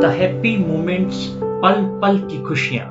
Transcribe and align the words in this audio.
The 0.00 0.14
happy 0.18 0.56
moments 0.66 1.26
पल 1.42 1.84
पल 2.02 2.18
की 2.30 2.42
खुशियां 2.42 2.90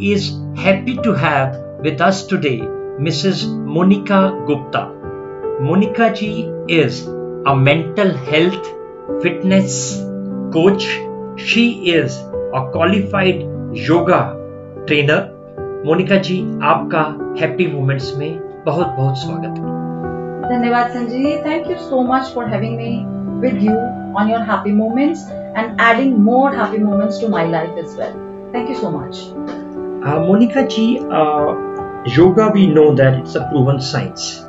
is 0.00 0.24
happy 0.56 0.96
to 0.96 1.12
have 1.14 1.56
with 1.80 2.00
us 2.00 2.26
today 2.26 2.58
Mrs. 2.98 3.44
Monica 3.66 4.18
Gupta. 4.46 4.82
Monica 5.60 6.12
ji 6.12 6.50
is 6.68 7.06
a 7.46 7.54
mental 7.56 8.12
health 8.12 8.66
fitness 9.22 10.00
coach. 10.52 10.86
She 11.36 11.92
is 11.92 12.18
a 12.54 12.68
qualified 12.72 13.46
yoga 13.72 14.20
trainer. 14.86 15.20
Monika 15.86 16.16
ji 16.26 16.36
आपका 16.64 17.00
happy 17.40 17.66
moments 17.66 18.12
में 18.18 18.38
बहुत 18.66 18.86
बहुत 18.96 19.18
स्वागत 19.18 19.58
है 19.58 19.72
धन्यवाद 20.48 20.90
Sanjay 20.90 21.42
thank 21.46 21.70
you 21.70 21.76
so 21.78 22.02
much 22.12 22.32
for 22.34 22.46
having 22.50 22.76
me 22.76 22.92
with 23.42 23.62
you 23.62 23.74
on 24.20 24.30
your 24.30 24.40
happy 24.50 24.72
moments 24.72 25.24
and 25.55 25.79
adding 25.79 26.21
more 26.23 26.53
happy 26.53 26.77
moments 26.77 27.19
to 27.19 27.29
my 27.29 27.45
life 27.45 27.77
as 27.77 27.95
well. 27.95 28.13
Thank 28.51 28.69
you 28.69 28.75
so 28.75 28.91
much. 28.91 29.17
Uh, 30.07 30.19
Monica 30.25 30.67
ji, 30.67 30.99
uh, 30.99 31.55
yoga 32.05 32.51
we 32.53 32.67
know 32.67 32.95
that 32.95 33.19
it's 33.19 33.35
a 33.35 33.47
proven 33.51 33.79
science. 33.81 34.45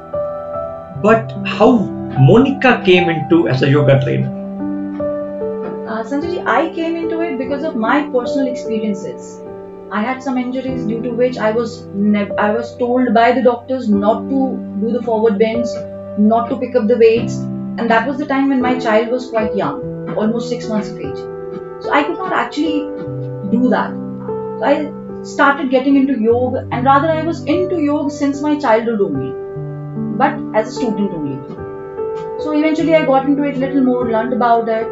But 1.03 1.33
how 1.47 1.73
Monica 2.19 2.83
came 2.85 3.09
into 3.09 3.49
as 3.49 3.63
a 3.63 3.69
yoga 3.69 4.01
trainer? 4.03 4.37
Uh, 5.89 6.03
Sanjay 6.05 6.31
ji, 6.33 6.41
I 6.47 6.73
came 6.75 6.97
into 6.97 7.21
it 7.21 7.39
because 7.39 7.65
of 7.65 7.77
my 7.77 8.09
personal 8.11 8.47
experiences. 8.47 9.41
I 9.93 10.03
had 10.03 10.23
some 10.23 10.39
injuries 10.39 10.85
due 10.87 11.03
to 11.03 11.11
which 11.11 11.37
I 11.37 11.51
was 11.51 11.87
nev- 12.17 12.35
I 12.39 12.53
was 12.53 12.77
told 12.77 13.13
by 13.13 13.33
the 13.33 13.43
doctors 13.43 13.89
not 13.89 14.29
to 14.29 14.41
do 14.81 14.93
the 14.93 15.03
forward 15.03 15.39
bends, 15.39 15.75
not 16.17 16.49
to 16.51 16.59
pick 16.59 16.77
up 16.77 16.87
the 16.87 16.97
weights, 16.97 17.39
and 17.39 17.91
that 17.91 18.07
was 18.07 18.19
the 18.19 18.27
time 18.27 18.51
when 18.51 18.63
my 18.63 18.79
child 18.79 19.09
was 19.09 19.29
quite 19.31 19.57
young, 19.57 19.83
almost 20.17 20.49
six 20.49 20.69
months 20.69 20.89
of 20.89 20.99
age. 20.99 21.19
So 21.83 21.91
I 21.93 22.05
could 22.05 22.19
not 22.19 22.33
actually 22.33 22.81
do 23.51 23.69
that. 23.71 23.91
So 23.91 24.65
I 24.65 25.25
started 25.25 25.71
getting 25.71 25.97
into 25.97 26.19
yoga, 26.21 26.67
and 26.71 26.85
rather 26.85 27.09
I 27.09 27.23
was 27.25 27.45
into 27.45 27.81
yoga 27.81 28.11
since 28.11 28.41
my 28.41 28.59
childhood 28.59 29.01
only, 29.01 29.33
but 30.17 30.59
as 30.59 30.69
a 30.69 30.73
student 30.73 31.13
only. 31.13 31.39
So 32.43 32.53
eventually 32.53 32.95
I 32.95 33.05
got 33.05 33.27
into 33.27 33.43
it 33.43 33.57
a 33.57 33.59
little 33.59 33.83
more, 33.83 34.11
learned 34.11 34.33
about 34.33 34.69
it, 34.69 34.87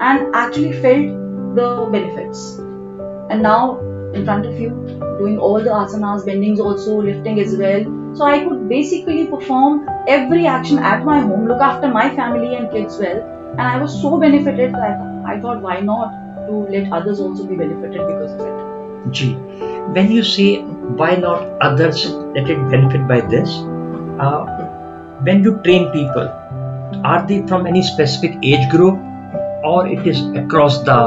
and 0.00 0.34
actually 0.34 0.72
felt 0.72 1.56
the 1.56 1.88
benefits. 1.90 2.58
And 3.30 3.42
now 3.42 3.80
in 4.14 4.24
front 4.24 4.44
of 4.46 4.60
you, 4.60 4.70
doing 5.18 5.38
all 5.38 5.58
the 5.58 5.70
asanas, 5.70 6.24
bendings 6.26 6.58
also, 6.58 7.00
lifting 7.00 7.40
as 7.40 7.56
well. 7.56 7.84
So 8.14 8.24
I 8.24 8.44
could 8.44 8.68
basically 8.68 9.26
perform 9.26 9.88
every 10.06 10.46
action 10.46 10.78
at 10.78 11.04
my 11.04 11.20
home, 11.20 11.48
look 11.48 11.60
after 11.60 11.88
my 11.88 12.14
family 12.14 12.54
and 12.56 12.70
kids 12.70 12.98
well, 12.98 13.20
and 13.52 13.60
I 13.60 13.78
was 13.78 14.00
so 14.00 14.18
benefited 14.18 14.72
that 14.72 15.00
I 15.26 15.38
thought 15.40 15.60
why 15.60 15.80
not 15.80 16.10
to 16.46 16.52
let 16.74 16.92
others 16.92 17.20
also 17.20 17.46
be 17.46 17.56
benefited 17.56 18.06
because 18.06 18.32
of 18.32 18.40
it. 18.40 19.12
Gee, 19.12 19.34
when 19.96 20.10
you 20.10 20.22
say 20.22 20.62
why 21.00 21.16
not 21.16 21.42
others 21.60 22.06
let 22.10 22.48
it 22.48 22.70
benefit 22.70 23.06
by 23.06 23.20
this, 23.20 23.50
uh, 24.18 24.44
when 25.22 25.44
you 25.44 25.60
train 25.62 25.90
people, 25.92 26.28
are 27.04 27.26
they 27.26 27.46
from 27.46 27.66
any 27.66 27.82
specific 27.82 28.38
age 28.42 28.70
group 28.70 28.98
or 29.64 29.86
it 29.86 30.06
is 30.06 30.24
across 30.34 30.82
the, 30.82 31.00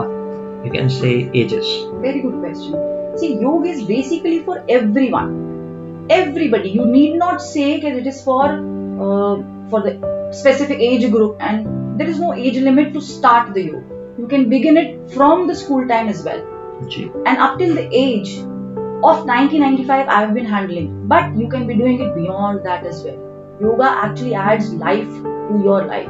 you 0.63 0.71
can 0.71 0.89
say, 0.89 1.29
ages? 1.33 1.67
Very 2.01 2.21
good 2.21 2.39
question. 2.39 3.17
See, 3.17 3.39
yoga 3.39 3.69
is 3.69 3.83
basically 3.83 4.39
for 4.39 4.63
everyone. 4.69 6.07
Everybody. 6.09 6.69
You 6.69 6.85
need 6.85 7.17
not 7.17 7.41
say 7.41 7.79
that 7.81 7.91
it 7.91 8.07
is 8.07 8.23
for 8.23 8.59
Uh, 8.99 9.43
for 9.69 9.81
the 9.81 10.31
specific 10.31 10.79
age 10.79 11.09
group, 11.11 11.38
and 11.39 11.99
there 11.99 12.07
is 12.07 12.19
no 12.19 12.33
age 12.33 12.57
limit 12.57 12.93
to 12.93 13.01
start 13.01 13.53
the 13.53 13.63
yoga. 13.63 13.95
You 14.17 14.27
can 14.27 14.49
begin 14.49 14.77
it 14.77 15.11
from 15.11 15.47
the 15.47 15.55
school 15.55 15.88
time 15.88 16.07
as 16.07 16.23
well, 16.23 16.41
Gee, 16.88 17.11
and 17.25 17.38
up 17.38 17.57
till 17.59 17.75
the 17.75 17.88
age 17.91 18.38
of 18.38 19.25
1995, 19.25 20.07
I 20.07 20.21
have 20.21 20.33
been 20.33 20.45
handling. 20.45 21.07
But 21.07 21.35
you 21.35 21.47
can 21.50 21.67
be 21.67 21.75
doing 21.75 22.00
it 22.01 22.16
beyond 22.16 22.66
that 22.66 22.85
as 22.85 23.03
well. 23.03 23.17
Yoga 23.61 23.84
actually 23.84 24.35
adds 24.35 24.73
life 24.73 25.07
to 25.07 25.61
your 25.63 25.85
life, 25.85 26.09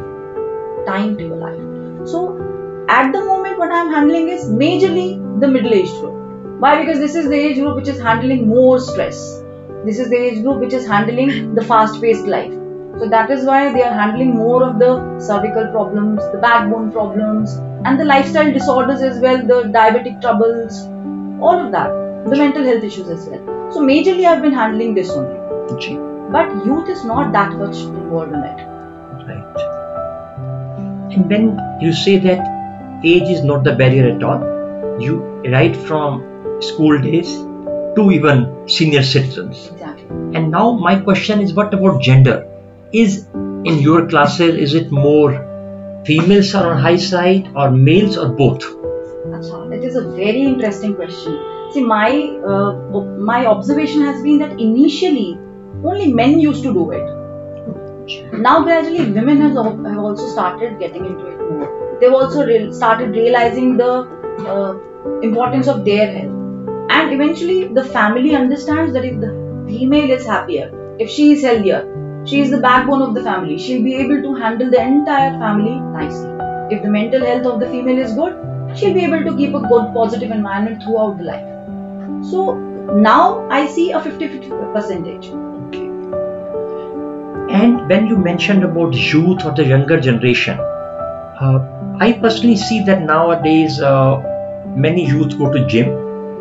time 0.86 1.18
to 1.18 1.24
your 1.24 1.38
life. 1.38 2.08
So, 2.08 2.38
at 2.90 3.12
the 3.12 3.24
moment, 3.26 3.58
what 3.58 3.72
I 3.72 3.80
am 3.80 3.92
handling 3.92 4.30
is 4.30 4.46
majorly 4.46 5.40
the 5.42 5.48
middle-aged 5.48 5.96
group. 6.02 6.60
Why? 6.60 6.80
Because 6.84 7.00
this 7.00 7.16
is 7.16 7.30
the 7.30 7.36
age 7.36 7.58
group 7.58 7.76
which 7.76 7.88
is 7.88 8.00
handling 8.00 8.48
more 8.48 8.80
stress. 8.80 9.42
This 9.86 10.00
is 10.00 10.10
the 10.10 10.18
age 10.18 10.44
group 10.44 10.60
which 10.60 10.74
is 10.74 10.88
handling 10.88 11.56
the 11.56 11.64
fast 11.64 12.00
paced 12.02 12.26
life. 12.26 12.54
So 13.00 13.10
that 13.10 13.30
is 13.30 13.46
why 13.46 13.74
they 13.74 13.84
are 13.84 13.94
handling 13.94 14.36
more 14.36 14.64
of 14.64 14.80
the 14.80 15.20
cervical 15.20 15.68
problems, 15.68 16.22
the 16.32 16.38
backbone 16.38 16.92
problems, 16.92 17.56
and 17.84 18.00
the 18.00 18.06
lifestyle 18.06 18.52
disorders 18.52 19.02
as 19.02 19.20
well, 19.20 19.38
the 19.38 19.64
diabetic 19.64 20.22
troubles, 20.22 20.84
all 21.42 21.66
of 21.66 21.72
that, 21.74 21.90
the 22.30 22.36
mental 22.38 22.64
health 22.64 22.84
issues 22.84 23.10
as 23.10 23.28
well. 23.28 23.72
So 23.72 23.82
majorly 23.82 24.26
I've 24.26 24.42
been 24.42 24.54
handling 24.54 24.96
this 24.96 25.10
only. 25.10 25.40
But 26.32 26.66
youth 26.66 26.90
is 26.90 27.04
not 27.04 27.34
that 27.34 27.52
much 27.58 27.76
involved 27.78 28.34
in 28.34 28.44
it. 28.44 28.66
right. 29.28 29.56
And 31.14 31.30
when 31.30 31.60
you 31.82 31.94
say 31.94 32.18
that 32.20 33.02
age 33.04 33.30
is 33.30 33.44
not 33.44 33.64
the 33.64 33.76
barrier 33.76 34.16
at 34.16 34.24
all, 34.24 34.42
you 35.02 35.18
right 35.52 35.76
from 35.76 36.62
school 36.62 37.02
days 37.02 37.30
to 37.96 38.12
even 38.12 38.68
senior 38.68 39.04
citizens. 39.04 39.68
Exactly. 39.68 40.08
And 40.36 40.50
now 40.50 40.72
my 40.72 41.00
question 41.00 41.42
is 41.42 41.54
what 41.54 41.74
about 41.74 42.02
gender? 42.02 42.48
Is 43.00 43.28
in 43.70 43.80
your 43.80 44.08
classes 44.08 44.56
is 44.56 44.74
it 44.74 44.90
more 44.90 45.32
females 46.06 46.56
are 46.56 46.68
on 46.74 46.82
high 46.82 46.96
side 46.96 47.50
or 47.54 47.70
males 47.72 48.18
or 48.18 48.30
both? 48.30 48.64
It 49.78 49.84
is 49.84 49.98
a 49.98 50.04
very 50.12 50.44
interesting 50.44 50.94
question. 50.96 51.34
See, 51.74 51.84
my 51.84 52.12
uh, 52.52 53.02
my 53.32 53.48
observation 53.48 54.02
has 54.02 54.22
been 54.28 54.38
that 54.44 54.62
initially 54.66 55.38
only 55.84 56.14
men 56.20 56.40
used 56.40 56.64
to 56.64 56.74
do 56.74 56.92
it. 56.92 58.38
Now 58.46 58.64
gradually 58.64 59.12
women 59.12 59.42
have 59.42 59.58
also 59.58 60.28
started 60.28 60.80
getting 60.80 61.06
into 61.06 61.26
it 61.26 61.40
more. 61.50 61.98
They've 62.00 62.14
also 62.14 62.46
re- 62.46 62.72
started 62.72 63.10
realizing 63.10 63.76
the 63.76 63.92
uh, 64.54 65.20
importance 65.32 65.68
of 65.68 65.84
their 65.84 66.08
health, 66.14 66.94
and 67.00 67.14
eventually 67.18 67.68
the 67.82 67.84
family 67.84 68.36
understands 68.36 68.94
that 68.94 69.04
if 69.04 69.20
the 69.20 69.34
female 69.68 70.18
is 70.20 70.26
happier, 70.26 70.72
if 71.00 71.10
she 71.10 71.34
is 71.34 71.44
healthier, 71.44 71.84
she 72.26 72.40
is 72.42 72.52
the 72.52 72.60
backbone 72.60 73.02
of 73.02 73.14
the 73.14 73.24
family. 73.24 73.58
She'll 73.58 73.84
be 73.84 73.96
able 73.96 74.22
to 74.22 74.34
handle 74.36 74.70
the 74.70 74.82
entire 74.82 75.32
family 75.40 75.76
nicely. 75.80 76.32
If 76.76 76.82
the 76.84 76.90
mental 76.90 77.26
health 77.26 77.46
of 77.46 77.60
the 77.60 77.68
female 77.70 78.00
is 78.00 78.14
good, 78.14 78.36
she'll 78.76 78.94
be 78.94 79.04
able 79.06 79.24
to 79.24 79.36
keep 79.38 79.54
a 79.54 79.60
good 79.60 79.94
positive 79.94 80.32
environment 80.32 80.84
throughout 80.84 81.18
the 81.18 81.24
life. 81.24 81.46
So 82.32 82.56
now 82.94 83.48
I 83.50 83.68
see 83.68 83.92
a 83.92 84.00
50-50 84.00 84.50
percentage. 84.74 85.28
Okay. 85.30 85.88
And 87.54 87.88
when 87.90 88.08
you 88.08 88.18
mentioned 88.18 88.64
about 88.64 88.94
youth 88.94 89.46
or 89.46 89.52
the 89.52 89.66
younger 89.66 90.00
generation, 90.00 90.60
uh, 90.60 91.60
I 92.00 92.14
personally 92.14 92.56
see 92.56 92.84
that 92.86 93.02
nowadays 93.02 93.80
uh, 93.82 94.18
many 94.76 95.06
youth 95.08 95.38
go 95.38 95.52
to 95.52 95.66
gym, 95.68 95.92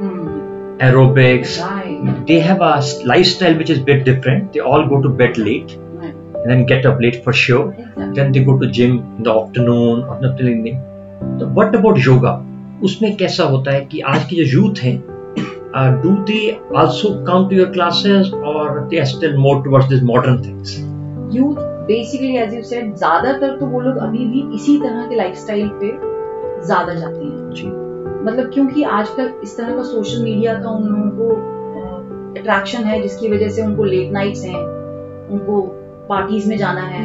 Hmm. 0.00 0.78
aerobics. 0.78 1.58
They 2.04 2.40
have 2.40 2.60
a 2.60 2.82
lifestyle 3.04 3.56
which 3.56 3.70
is 3.70 3.78
a 3.78 3.82
bit 3.82 4.04
different. 4.04 4.52
They 4.52 4.60
all 4.60 4.86
go 4.86 5.00
to 5.00 5.08
bed 5.10 5.38
late 5.38 5.76
right. 5.94 6.14
and 6.14 6.50
then 6.50 6.66
get 6.66 6.86
up 6.86 7.00
late 7.00 7.22
for 7.24 7.32
sure. 7.32 7.72
Exactly. 7.72 8.14
then 8.14 8.32
they 8.32 8.44
go 8.44 8.58
to 8.58 8.66
gym 8.68 8.98
in 9.16 9.22
the 9.22 9.32
afternoon 9.32 10.02
or 10.04 10.20
not 10.20 10.36
till 10.38 10.48
evening 10.48 10.82
तो 11.38 11.54
what 11.54 11.74
about 11.74 12.00
yoga 12.06 12.32
उसमें 12.84 13.16
कैसा 13.16 13.44
होता 13.44 13.72
है 13.72 13.84
कि 13.84 14.00
आज 14.12 14.24
की 14.30 14.36
जो 14.36 14.44
youth 14.52 14.82
है 14.84 14.92
do 16.02 16.10
they 16.30 16.40
also 16.76 17.08
come 17.26 17.48
to 17.48 17.56
your 17.56 17.70
classes 17.72 18.32
और 18.32 18.80
they 18.88 18.98
are 18.98 19.04
still 19.06 19.36
more 19.36 19.62
towards 19.64 19.88
this 19.88 20.02
modern 20.10 20.42
things 20.46 20.76
youth 21.36 21.62
basically 21.86 22.36
as 22.42 22.54
you 22.54 22.62
said 22.72 22.94
ज़्यादातर 22.96 23.56
तो 23.60 23.66
वो 23.66 23.80
लोग 23.80 23.96
अभी 24.08 24.26
भी 24.26 24.42
इसी 24.56 24.76
तरह 24.80 25.06
के 25.08 25.16
लाइफस्टाइल 25.16 25.68
पे 25.80 25.92
ज़्यादा 26.66 26.94
जाते 26.94 27.24
हैं 27.24 27.50
जी 27.54 27.66
मतलब 27.66 28.50
क्योंकि 28.54 28.82
आजकल 28.98 29.32
इस 29.44 29.56
तरह 29.56 29.76
का 29.76 29.82
सोशल 29.82 30.22
मीडिया 30.24 30.54
का 30.60 30.70
उन 30.70 30.84
लोगों 30.88 31.10
को 31.18 31.53
अट्रैक्शन 32.38 32.84
है 32.84 33.02
जिसकी 33.02 33.28
वजह 33.28 33.48
से 33.48 33.62
उनको 33.62 33.84
लेट 33.84 34.12
नाइट्स 34.12 34.44
हैं, 34.44 34.60
उनको 35.30 35.60
पार्टीज़ 36.08 36.48
में 36.48 36.56
जाना 36.56 36.80
है। 36.80 37.04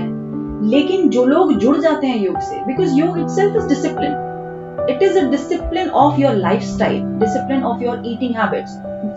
लेकिन 0.70 1.10
जो 1.10 1.26
लोग 1.26 1.54
जुड़ 1.54 1.78
जाते 1.78 2.08
हैं 2.08 2.20
योग 2.20 2.40
से 2.40 2.66
because 2.66 2.96
yoga 2.96 3.20
itself 3.28 3.56
is 3.56 3.68
discipline 3.68 4.86
it 4.90 5.04
is 5.04 5.20
a 5.20 5.30
discipline 5.30 5.90
of 5.90 6.20
your 6.20 6.34
lifestyle 6.62 7.04
discipline 7.04 7.64
of 7.64 7.84
your 7.84 8.04
eating 8.06 8.36
habits 8.36 8.72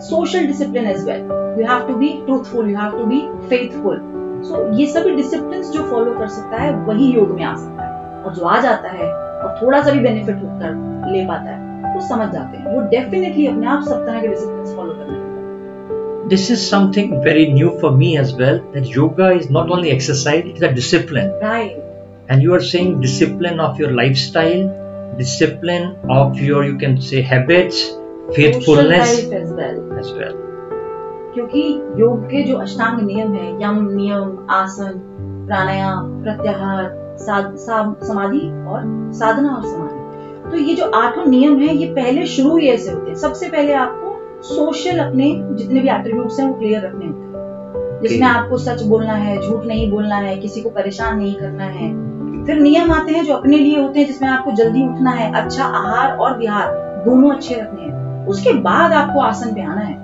social 0.09 0.47
discipline 0.47 0.85
as 0.85 1.05
well 1.05 1.21
you 1.61 1.67
have 1.73 1.87
to 1.87 1.95
be 1.95 2.09
truthful 2.25 2.69
you 2.69 2.77
have 2.77 2.91
to 2.91 3.05
be 3.05 3.21
faithful 3.49 4.09
so 4.43 4.73
ये 4.73 4.85
सभी 4.87 5.11
discipline 5.11 5.61
जो 5.61 5.83
follow 5.83 6.11
कर 6.11 6.27
सकता 6.27 6.57
है, 6.57 6.75
वही 6.75 7.05
योग 7.11 7.31
में 7.31 7.43
आ 7.43 7.55
सकता 7.55 7.83
है। 7.83 8.23
और 8.23 8.33
जो 8.33 8.45
आ 8.45 8.59
जाता 8.61 8.89
है, 8.89 9.13
और 9.13 9.59
थोड़ा 9.61 9.83
सा 9.83 9.91
भी 9.91 9.99
बेनिफिट 9.99 10.35
कर 10.35 11.11
ले 11.11 11.25
पाता 11.25 11.51
है, 11.51 11.95
वो 11.95 12.01
समझ 12.01 12.29
जाते 12.29 12.57
हैं। 12.57 12.75
वो 12.75 12.81
डेफिनेटली 12.81 13.47
अपने 13.47 13.67
आप 13.67 13.83
सब 13.83 14.05
तरह 14.05 14.21
के 14.21 14.27
discipline 14.27 14.75
follow 14.75 14.92
this 16.27 16.49
is 16.49 16.65
something 16.65 17.21
very 17.21 17.51
new 17.51 17.77
for 17.79 17.91
me 17.91 18.17
as 18.17 18.33
well 18.33 18.59
that 18.73 18.85
yoga 18.87 19.31
is 19.31 19.49
not 19.49 19.69
only 19.69 19.91
exercise 19.91 20.45
it 20.45 20.55
is 20.55 20.61
a 20.61 20.73
discipline 20.73 21.31
right 21.41 21.81
and 22.29 22.41
you 22.41 22.53
are 22.53 22.61
saying 22.61 23.01
discipline 23.01 23.59
of 23.59 23.79
your 23.79 23.91
lifestyle 23.91 24.63
discipline 25.17 25.89
of 26.09 26.39
your 26.39 26.63
you 26.63 26.77
can 26.77 26.95
say 27.01 27.21
habits 27.21 27.81
faithfulness 28.35 29.11
life 29.15 29.33
as 29.41 29.51
well. 29.51 29.81
as 29.99 30.11
well 30.13 30.39
क्योंकि 31.33 31.61
योग 31.99 32.25
के 32.31 32.43
जो 32.43 32.57
अष्टांग 32.57 32.99
नियम 33.05 33.33
है 33.33 33.47
यम 33.63 33.79
नियम 33.91 34.47
आसन 34.51 34.99
प्राणायाम 35.47 36.11
प्रत्याहार 36.23 36.91
साध, 37.19 37.55
समाधि 38.07 38.45
और 38.69 38.81
साधना 39.19 39.55
और 39.55 39.63
समाधि 39.63 40.51
तो 40.51 40.57
ये 40.57 40.75
जो 40.75 40.89
आठों 41.01 41.25
नियम 41.25 41.59
है 41.59 41.75
ये 41.75 41.87
पहले 41.95 42.25
शुरू 42.35 42.57
ही 42.57 42.67
ऐसे 42.69 42.91
होते 42.91 43.09
हैं 43.09 43.17
सबसे 43.17 43.49
पहले 43.49 43.73
आपको 43.73 44.02
सोशल 44.43 44.99
अपने 44.99 45.41
जितने 45.51 45.79
भी 45.79 45.89
एट्रीब्यूट्स 45.89 46.39
हैं 46.39 46.47
वो 46.47 46.53
क्लियर 46.53 46.85
रखने 46.85 47.05
होते 47.05 47.19
हैं। 47.19 47.33
जिसमें 48.01 48.27
आपको 48.27 48.57
सच 48.57 48.83
बोलना 48.83 49.13
है 49.13 49.41
झूठ 49.41 49.65
नहीं 49.65 49.91
बोलना 49.91 50.15
है 50.15 50.37
किसी 50.37 50.61
को 50.61 50.69
परेशान 50.69 51.17
नहीं 51.17 51.35
करना 51.35 51.63
है। 51.63 52.13
फिर 52.45 52.55
नियम 52.55 52.91
आते 52.91 53.11
हैं 53.11 53.23
जो 53.23 53.33
अपने 53.33 53.57
लिए 53.57 53.81
होते 53.81 53.99
हैं 53.99 54.07
जिसमें 54.07 54.29
आपको 54.29 54.51
जल्दी 54.51 54.87
उठना 54.87 55.11
है 55.11 55.33
अच्छा 55.33 55.63
आहार 55.63 56.17
और 56.17 56.37
विहार 56.37 56.67
दोनों 57.05 57.31
अच्छे 57.31 57.55
रखने 57.55 57.81
हैं। 57.81 58.27
उसके 58.27 58.53
बाद 58.53 58.93
आपको 58.93 59.19
आसन 59.19 59.53
पे 59.53 59.61
आना 59.61 59.81
है। 59.81 59.95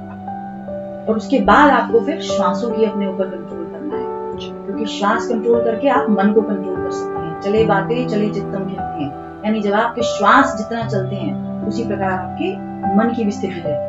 और 1.06 1.18
उसके 1.18 1.40
बाद 1.40 1.70
आपको 1.70 2.00
फिर 2.00 2.22
श्वासों 2.22 2.72
की 2.72 2.86
अपने 2.86 3.08
ऊपर 3.08 3.24
कंट्रोल 3.24 3.66
करना 3.66 3.96
है। 3.96 4.38
क्योंकि 4.66 4.86
श्वास 4.86 5.28
कंट्रोल 5.28 5.64
करके 5.64 5.90
आप 5.90 6.06
मन 6.10 6.32
को 6.32 6.42
कंट्रोल 6.42 6.76
कर 6.76 6.92
सकते 6.92 7.20
हैं। 7.20 7.42
चले 7.42 7.66
बातें 7.66 8.08
चले 8.08 8.30
चित्तम 8.30 8.60
कहते 8.60 9.04
हैं। 9.04 9.42
यानी 9.46 9.62
जब 9.62 9.74
आपके 9.74 10.02
श्वास 10.02 10.56
जितना 10.58 10.88
चलते 10.88 11.16
हैं 11.16 11.68
उसी 11.68 11.84
प्रकार 11.84 12.12
आपके 12.12 12.54
मन 12.96 13.14
की 13.16 13.24
भी 13.24 13.32
स्थिति 13.32 13.54
रहती 13.54 13.70
है। 13.70 13.89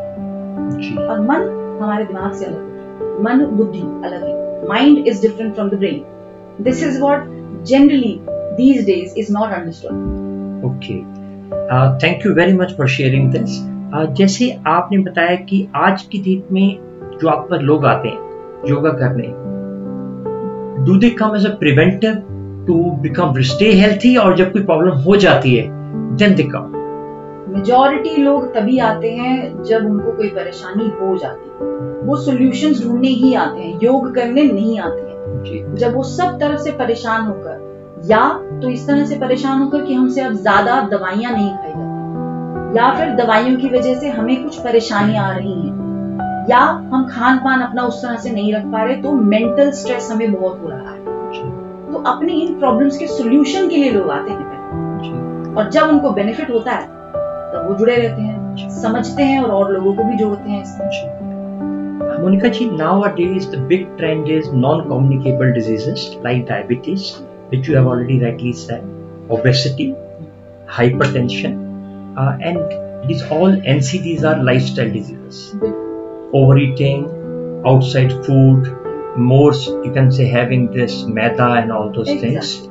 और 1.08 1.20
मन 1.20 1.60
हमारे 1.82 2.04
दिमाग 2.04 2.32
से 2.32 2.44
अलग 2.44 2.70
मन, 3.20 3.44
बुद्धि 3.44 3.80
अलग 3.80 4.24
है। 4.24 4.68
Mind 4.68 5.08
is 5.08 5.22
different 5.22 5.54
from 5.54 5.68
the 5.68 5.74
brain 5.74 6.04
this 6.64 6.82
is 6.84 7.00
what 7.00 7.24
generally 7.64 8.20
जैसे 14.10 14.58
आपने 14.66 14.98
बताया 14.98 15.36
कि 15.36 15.68
आज 15.74 16.02
की 16.02 16.18
डेट 16.18 16.52
में 16.52 16.78
जो 17.22 17.28
आप 17.28 17.48
पर 17.50 17.60
लोग 17.60 17.86
आते 17.86 18.08
हैं, 18.08 18.18
योगा 18.68 18.90
करने 18.90 19.22
do 20.84 20.96
they 20.96 21.10
come 21.10 21.36
as 21.36 21.46
a 21.46 21.48
preventive 21.48 22.14
to 22.66 22.90
become 22.90 23.34
stay 23.40 23.72
healthy 23.72 24.16
और 24.16 24.36
जब 24.36 24.52
कोई 24.52 24.62
प्रॉब्लम 24.62 24.90
हो 24.90 25.16
जाती 25.16 25.54
है 25.54 25.68
देन 26.16 26.34
दे 26.34 26.42
कम 26.42 26.69
मेजॉरिटी 27.50 28.16
लोग 28.16 28.52
तभी 28.54 28.78
आते 28.78 29.10
हैं 29.10 29.62
जब 29.62 29.86
उनको 29.86 30.12
कोई 30.12 30.28
परेशानी 30.28 30.88
हो 31.00 31.16
जाती 31.18 31.48
है। 31.50 31.68
वो 32.06 32.16
सॉल्यूशंस 32.16 32.82
ढूँढने 32.82 33.08
ही 33.08 33.34
आते 33.36 33.60
हैं 33.60 33.78
योग 33.82 34.14
करने 34.14 34.42
नहीं 34.42 34.78
आते 34.80 35.00
हैं। 35.00 35.74
जब 35.74 35.94
वो 35.94 36.02
सब 36.02 36.38
तरफ़ 36.40 36.60
से 36.60 36.72
परेशान 36.72 37.26
होकर 37.26 38.04
या 38.06 38.28
तो 38.62 38.68
इस 38.68 38.86
तरह 38.86 39.04
से 39.04 39.18
परेशान 39.18 39.58
होकर 39.58 39.84
कि 39.84 39.94
हमसे 39.94 40.20
अब 40.20 40.32
ज़्यादा 40.34 40.80
दवाइयाँ 40.88 41.32
नहीं 41.32 41.50
खाई 41.50 41.68
जाती 41.68 42.78
या 42.78 42.92
फिर 42.94 43.14
दवाइयों 43.16 43.56
की 43.56 43.68
वजह 43.68 43.94
से 43.94 44.08
हमें 44.10 44.42
कुछ 44.44 44.58
परेशानियाँ 44.58 45.24
आ 45.24 45.32
रही 45.32 45.52
हैं 45.52 46.46
या 46.50 46.60
हम 46.92 47.06
खान 47.08 47.38
पान 47.38 47.60
अपना 47.60 47.82
उस 47.82 48.02
तरह 48.02 48.16
से 48.16 48.30
नहीं 48.30 48.54
रख 48.54 48.64
पा 48.64 48.82
रहे 48.84 48.96
तो 48.96 49.12
मेंटल 49.12 49.70
स्ट्रेस 49.72 50.08
हमें 50.12 50.32
बहुत 50.32 50.60
हो 50.62 50.68
रहा 50.68 50.92
है। 50.92 50.98
तो 51.92 52.02
अपने 52.06 52.32
इन 52.34 52.58
प्रॉब्लम्स 52.58 52.96
के 52.98 53.06
सोल्यूशन 53.08 53.68
के 53.68 53.76
लिए 53.76 53.90
लोग 53.90 54.10
आते 54.10 54.30
हैं। 54.30 55.54
और 55.56 55.70
जब 55.70 55.88
उनको 55.88 56.10
बेनिफिट 56.10 56.50
होता 56.50 56.72
है 56.72 56.99
तब 57.52 57.66
वो 57.68 57.74
जुड़े 57.78 57.96
रहते 57.96 58.22
हैं 58.22 58.68
समझते 58.82 59.22
हैं 59.22 59.40
और 59.40 59.50
और 59.50 59.72
लोगों 59.72 59.94
को 59.94 60.04
भी 60.04 60.16
जोड़ते 60.16 60.50
हैं 60.50 60.62
इसमें 60.62 61.18
Monica 62.22 62.50
ji, 62.50 62.66
nowadays 62.68 63.48
the 63.50 63.58
big 63.68 63.84
trend 63.96 64.28
is 64.28 64.48
non-communicable 64.52 65.52
diseases 65.54 66.16
like 66.16 66.46
diabetes, 66.46 67.22
which 67.48 67.68
you 67.68 67.76
have 67.76 67.86
already 67.86 68.20
rightly 68.22 68.52
said, 68.52 68.84
obesity, 69.30 69.94
hypertension, 70.66 71.54
uh, 72.18 72.36
and 72.42 73.08
these 73.08 73.22
all 73.22 73.56
NCDs 73.76 74.22
are 74.24 74.42
lifestyle 74.42 74.90
diseases. 74.90 75.54
Overeating, 76.34 77.06
outside 77.66 78.12
food, 78.26 78.68
more 79.16 79.54
you 79.54 79.90
can 79.94 80.12
say 80.12 80.26
having 80.26 80.70
this 80.70 81.04
maida 81.04 81.52
and 81.62 81.72
all 81.72 81.90
those 81.90 82.08
exactly. 82.08 82.36
things. 82.36 82.68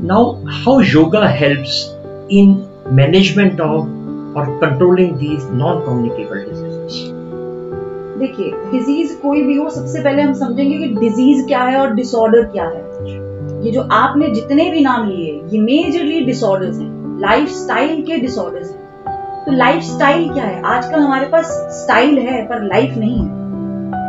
Now, 0.00 0.42
how 0.64 0.80
yoga 0.80 1.28
helps 1.28 1.94
in 2.28 2.68
management 2.90 3.60
of 3.60 3.99
or 4.36 4.44
controlling 4.60 5.16
these 5.18 5.44
non-communicable 5.60 6.42
diseases? 6.48 6.98
देखिए 8.18 8.50
disease 8.72 9.16
कोई 9.16 9.42
भी 9.42 9.56
हो, 9.56 9.70
सबसे 9.70 10.02
पहले 10.02 10.22
हम 10.22 10.32
समझेंगे 10.32 10.78
कि 10.78 10.88
disease 10.94 11.46
क्या 11.46 11.62
है 11.62 11.80
और 11.80 11.94
डिसऑर्डर 11.94 12.42
क्या 12.42 12.64
है। 12.64 13.64
ये 13.64 13.70
जो 13.70 13.82
आपने 13.92 14.28
जितने 14.28 14.70
भी 14.70 14.80
नाम 14.80 15.08
लिए, 15.08 15.42
ये 15.48 15.60
मेजरली 15.60 16.20
डिसऑर्डर्स 16.20 16.78
हैं 16.78 17.20
लाइफस्टाइल 17.20 18.02
के 18.02 18.16
डिसऑर्डर्स 18.16 18.70
हैं। 18.70 19.44
तो 19.44 19.52
लाइफस्टाइल 19.52 20.32
क्या 20.32 20.44
है? 20.44 20.62
आजकल 20.62 21.00
हमारे 21.00 21.26
पास 21.26 21.46
स्टाइल 21.82 22.18
है, 22.18 22.46
पर 22.46 22.62
लाइफ 22.62 22.96
नहीं 22.96 23.18
है। 23.18 23.28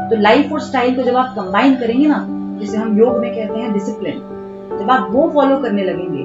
तो 0.10 0.22
लाइफ 0.22 0.52
और 0.54 0.60
स्टाइल 0.60 0.96
को 0.96 1.02
जब 1.02 1.16
आप 1.16 1.34
कंबाइन 1.36 1.76
करेंगे 1.76 2.08
ना, 2.08 2.28
जिसे 2.60 2.78
हम 2.78 2.98
योग 2.98 3.18
में 3.18 3.36
कहते 3.36 3.60
हैं 3.60 3.74
डिसिप्लिन 3.74 4.22
जब 4.72 4.92
आप 4.92 5.08
वो 5.12 5.32
फॉलो 5.34 5.58
करने 5.58 5.84
लगेंगे 5.84 6.24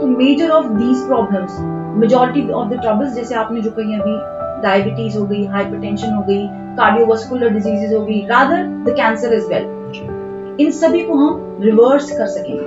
तो 0.00 0.06
major 0.06 0.50
of 0.50 0.66
these 0.66 1.06
problems 1.06 1.56
majority 1.94 2.48
of 2.50 2.68
the 2.68 2.80
troubles 2.80 3.14
जैसे 3.14 3.34
आपने 3.34 3.60
जो 3.60 3.70
कही 3.70 3.94
अभी 3.94 4.16
डायबिटीज़ 4.62 5.18
हो 5.18 5.24
गई 5.26 5.44
हाइपरटेंशन 5.46 6.14
हो 6.14 6.22
गई 6.22 6.46
कार्डियोवास्कुलर 6.76 7.48
डिजीजेज 7.48 7.94
हो 7.94 8.04
गई 8.04 8.20
rather 8.26 8.62
the 8.84 8.94
cancer 8.96 9.32
is 9.34 9.46
well 9.46 10.56
इन 10.60 10.70
सभी 10.70 11.02
को 11.02 11.14
हम 11.14 11.58
रिवर्स 11.62 12.10
कर 12.18 12.26
सकेंगे। 12.26 12.62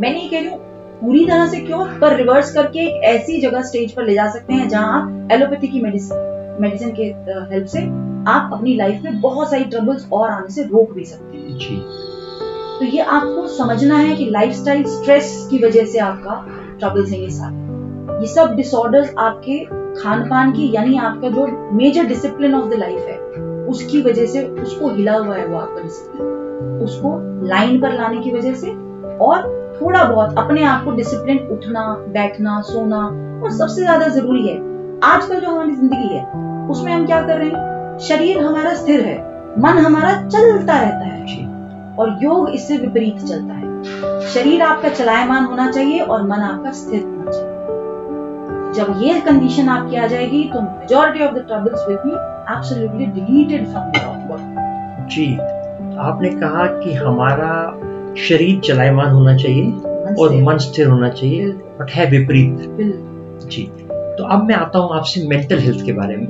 मैं 0.00 0.12
नहीं 0.12 0.28
कह 0.30 0.38
रही 0.38 0.48
हूँ 0.48 0.58
पूरी 1.00 1.24
तरह 1.26 1.46
से 1.46 1.60
क्यों 1.60 1.84
पर 2.00 2.16
रिवर्स 2.16 2.52
करके 2.52 2.80
एक 2.80 3.02
ऐसी 3.04 3.40
जगह 3.40 3.62
स्टेज 3.62 3.92
पर 3.92 4.06
ले 4.06 4.14
जा 4.14 4.28
सकते 4.30 4.54
हैं 4.54 4.68
जहाँ 4.68 5.00
आप 5.00 5.32
एलोपैथी 5.32 5.68
की 5.68 5.80
मेडिसिन 5.80 6.58
मेडिसिन 6.60 6.90
के 6.90 7.04
हेल्प 7.54 7.66
से 7.66 7.82
आप 8.32 8.50
अपनी 8.52 8.74
लाइफ 8.76 9.02
में 9.04 9.20
बहुत 9.20 9.50
सारी 9.50 9.64
ट्रबल्स 9.64 10.08
और 10.12 10.30
आने 10.30 10.52
से 10.54 10.62
रोक 10.62 10.92
भी 10.92 11.04
सकते 11.04 11.36
हैं। 11.36 11.58
जी। 11.58 11.76
तो 12.78 12.92
ये 12.96 13.02
आपको 13.02 13.46
समझना 13.48 13.96
है 13.98 14.14
कि 14.16 14.30
लाइफस्टाइल 14.30 14.84
स्ट्रेस 14.84 15.48
की 15.50 15.58
वजह 15.58 15.84
से 15.84 15.98
आपका 15.98 16.44
ट्रबल्स 16.78 17.10
हैं 17.12 17.18
ये 17.18 17.30
सारे। 17.30 17.71
ये 18.22 18.28
सब 18.28 18.54
डिसऑर्डर्स 18.54 19.14
आपके 19.18 19.58
खान 20.02 20.28
पान 20.30 20.52
की 20.52 20.70
यानी 20.74 20.96
आपका 20.96 21.28
जो 21.28 21.46
major 21.72 22.04
discipline 22.04 22.54
of 22.54 22.66
the 22.66 22.74
life 22.74 23.06
है 23.08 23.16
उसकी 23.66 24.02
वजह 24.02 24.26
से 24.26 24.42
उसको 24.62 24.88
हिला 24.88 25.16
हुआ 25.18 25.36
है 25.36 25.46
वो 25.46 25.56
आपका 25.56 25.82
डिसिप्लिन 25.82 26.26
उसको 26.84 27.16
लाइन 27.46 27.80
पर 27.80 27.92
लाने 27.92 28.20
की 28.20 28.32
वजह 28.32 28.54
से 28.54 28.70
और 29.18 29.38
थोड़ा 29.80 30.04
बहुत 30.04 30.38
अपने 30.38 30.62
आप 30.62 30.84
को 30.84 30.90
डिसिप्लिन 30.90 31.38
उठना 31.38 31.84
बैठना 32.08 32.60
सोना 32.60 33.00
और 33.44 33.50
सबसे 33.50 33.82
ज़्यादा 33.82 34.08
ज़रूरी 34.08 34.46
है 34.48 34.56
आजकल 35.04 35.40
जो 35.40 35.48
हमारी 35.48 35.74
ज़िंदगी 35.74 36.06
है 36.06 36.24
उसमें 36.70 36.92
हम 36.92 37.06
क्या 37.06 37.20
कर 37.26 37.38
रहे 37.38 37.48
हैं? 37.48 37.98
शरीर 37.98 38.38
हमारा 38.38 38.74
स्थिर 38.74 39.00
है 39.00 39.16
मन 39.58 39.78
हमारा 39.78 40.12
चलता 40.28 40.78
रहता 40.80 41.04
है 41.04 41.20
और 41.98 42.18
योग 42.22 42.48
इससे 42.50 42.76
विपरीत 42.76 43.16
चलता 43.16 43.54
है। 43.54 44.20
शरीर 44.28 44.62
आपका 44.62 44.88
चलायमान 44.88 45.44
होना 45.44 45.70
चाहिए 45.70 46.00
और 46.00 46.22
मन 46.22 46.40
आपका 46.40 46.70
स्थिर 46.72 47.11
जब 48.76 49.00
ये 49.02 49.20
कंडीशन 49.20 49.68
आपकी 49.68 49.96
आ 49.96 50.06
जाएगी 50.06 50.42
तो 50.52 50.60
majority 50.60 51.24
of 51.24 51.34
the 51.34 51.44
troubles 51.48 51.86
will 51.88 51.96
be 51.96 52.12
absolutely 52.54 53.06
deleted 53.06 53.66
from 53.70 53.88
your 53.96 54.14
body 54.28 55.14
जी 55.14 55.32
आपने 56.00 56.30
कहा 56.30 56.66
कि 56.78 56.92
हमारा 56.94 57.52
शरीर 58.18 58.60
चलायमान 58.60 59.10
होना 59.10 59.36
चाहिए 59.36 60.14
और 60.14 60.34
मन 60.42 60.58
स्थिर 60.58 60.86
होना 60.88 61.08
चाहिए 61.10 61.46
बट 61.80 61.90
है 61.90 62.06
विपरीत। 62.10 63.46
जी 63.50 63.62
तो 64.16 64.24
अब 64.24 64.44
मैं 64.44 64.54
आता 64.54 64.78
हूँ 64.78 64.96
आपसे 64.96 65.26
मेंटल 65.28 65.58
हेल्थ 65.58 65.84
के 65.86 65.92
बारे 65.92 66.16
में 66.16 66.26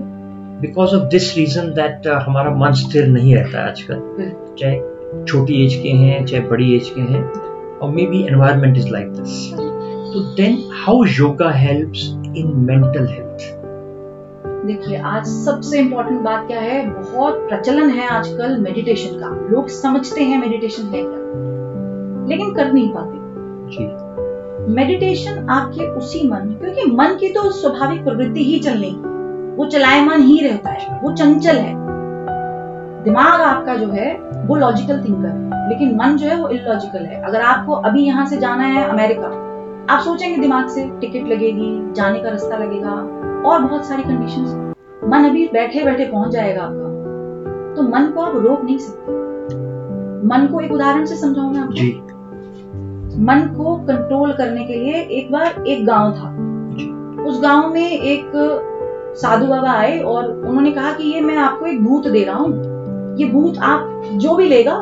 because 0.61 0.94
of 0.96 1.08
this 1.11 1.37
reason 1.37 1.72
that 1.72 2.06
हमारा 2.26 2.54
मन 2.56 2.72
स्थिर 2.80 3.06
नहीं 3.08 3.34
रहता 3.37 3.58
है 3.58 3.68
आजकल। 3.70 4.54
चाहे 4.58 5.25
छोटी 5.25 5.64
एज 5.64 5.75
के 5.82 5.88
हैं 5.88 6.25
चाहे 6.26 6.42
बड़ी 6.49 6.75
एज 6.76 6.88
के 6.94 7.00
हैं 7.12 7.22
और 7.22 7.90
maybe 8.06 8.26
environment 8.26 8.76
is 8.78 8.88
like 8.88 9.12
this 9.12 9.71
तो 10.12 10.21
then 10.21 10.59
how 10.73 11.04
yoga 11.04 11.50
helps 11.50 12.09
in 12.37 12.52
mental 12.54 13.07
health 13.07 13.38
देखिए 14.66 14.99
आज 14.99 15.26
सबसे 15.26 15.78
इम्पोर्टेंट 15.78 16.21
बात 16.21 16.47
क्या 16.47 16.61
है? 16.61 16.90
बहुत 16.90 17.35
प्रचलन 17.35 17.90
है 17.90 18.09
आजकल 18.09 18.59
मेडिटेशन 18.59 19.19
का। 19.19 19.49
लोग 19.50 19.69
समझते 19.69 20.21
हैं 20.21 20.38
मेडिटेशन 20.38 20.83
है 20.83 21.02
क्या? 21.02 22.26
लेकिन 22.28 22.54
कर 22.54 22.73
नहीं 22.73 22.88
पाते। 22.88 23.12
जी। 23.71 24.75
मेडिटेशन 24.75 25.49
आपके 25.50 25.88
उसी 25.88 26.28
मन 26.28 26.38
क्योंकि 26.38 26.90
मन 26.90 27.16
की 27.21 27.28
तो 27.28 27.50
स्वाभाविक 27.50 28.04
प्रवृत्ति 28.04 28.45
ही 28.45 28.59
चलने 28.59 28.90
की। 28.90 29.57
वो 29.57 29.66
चलायमान 29.66 30.23
ही 30.23 30.49
रहता 30.49 30.71
है 30.71 31.00
वो 31.02 31.12
चंचल 31.12 31.57
है। 31.57 31.75
दिमाग 33.04 33.40
आपका 33.40 33.76
जो 33.76 33.88
है 33.88 34.21
वो 34.47 34.57
लॉजिकल 34.57 34.97
थिंकर 34.97 35.28
है। 35.28 35.69
लेकिन 35.69 35.97
मन 35.97 36.16
जो 36.16 36.26
है 36.26 36.37
वो 36.37 36.49
इलॉजिकल 36.49 37.07
है। 37.07 37.23
अगर 37.23 37.40
आपको 37.40 37.73
अभी 37.73 38.02
यहाँ 38.02 38.26
से 38.26 38.37
जाना 38.37 38.64
है 38.64 38.88
अमेरिका 38.88 39.41
आप 39.90 40.00
सोचेंगे 40.00 40.36
दिमाग 40.36 40.68
से 40.68 40.90
टिकट 41.00 41.28
लगेगी 41.28 41.92
जाने 41.92 42.18
का 42.18 42.28
रास्ता 42.28 42.56
लगेगा 42.56 42.90
और 43.48 43.62
बहुत 43.62 43.84
सारी 43.86 44.02
कंडीशन 44.02 44.74
मन 45.04 45.24
अभी 45.24 45.48
बैठे 45.48 45.84
बैठे 45.84 46.04
पहुँच 46.04 46.32
जाएगा 46.32 46.62
आपका। 46.62 47.74
तो 47.74 47.82
मन 47.82 48.06
को 48.06 48.20
आप 48.20 48.36
रोक 48.36 48.64
नहीं 48.64 48.78
सकते। 48.78 49.12
मन 50.28 50.48
को 50.52 50.60
एक 50.60 50.72
उदाहरण 50.72 51.04
से 51.04 51.16
समझाऊं 51.16 51.52
मैं 51.52 51.60
आपको? 51.60 51.74
मन 53.22 53.40
को 53.56 53.76
कंट्रोल 53.76 54.32
करने 54.32 54.64
के 54.64 54.74
लिए 54.74 54.94
एक 54.94 55.32
बार 55.32 55.64
एक 55.66 55.86
गाँव 55.86 56.12
था। 56.12 56.28
उस 57.24 57.42
गाँव 57.42 57.72
में 57.74 57.90
एक 57.90 58.30
साधु 59.16 59.46
बाबा 59.46 59.70
आए 59.70 59.98
और 59.98 60.30
उन्होंने 60.30 60.72
कहा 60.72 60.92
कि 60.92 61.04
ये 61.04 61.20
मैं 61.20 61.36
आपको 61.36 61.66
एक 61.66 61.84
भूत 61.84 62.08
दे 62.08 62.24
रहा 62.24 62.36
हूँ। 62.36 62.52
ये 63.18 63.26
भूत 63.26 63.58
आप 63.58 64.02
जो 64.12 64.34
भी 64.34 64.48
लेगा 64.48 64.76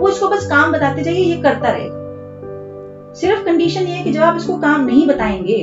वो 0.00 0.08
इसको 0.08 0.28
बस 0.28 0.46
काम 0.46 0.72
बताते 0.72 1.02
जाइए 1.02 1.18
ये 1.18 1.42
करता 1.42 1.68
रहेगा। 1.68 2.01
सिर्फ़ 3.14 3.44
कंडीशन 3.44 3.80
ये 3.82 3.94
है 3.94 4.02
कि 4.04 4.12
जब 4.12 4.22
आप 4.22 4.36
इसको 4.36 4.56
काम 4.58 4.84
नहीं 4.84 5.06
बताएँगे 5.08 5.56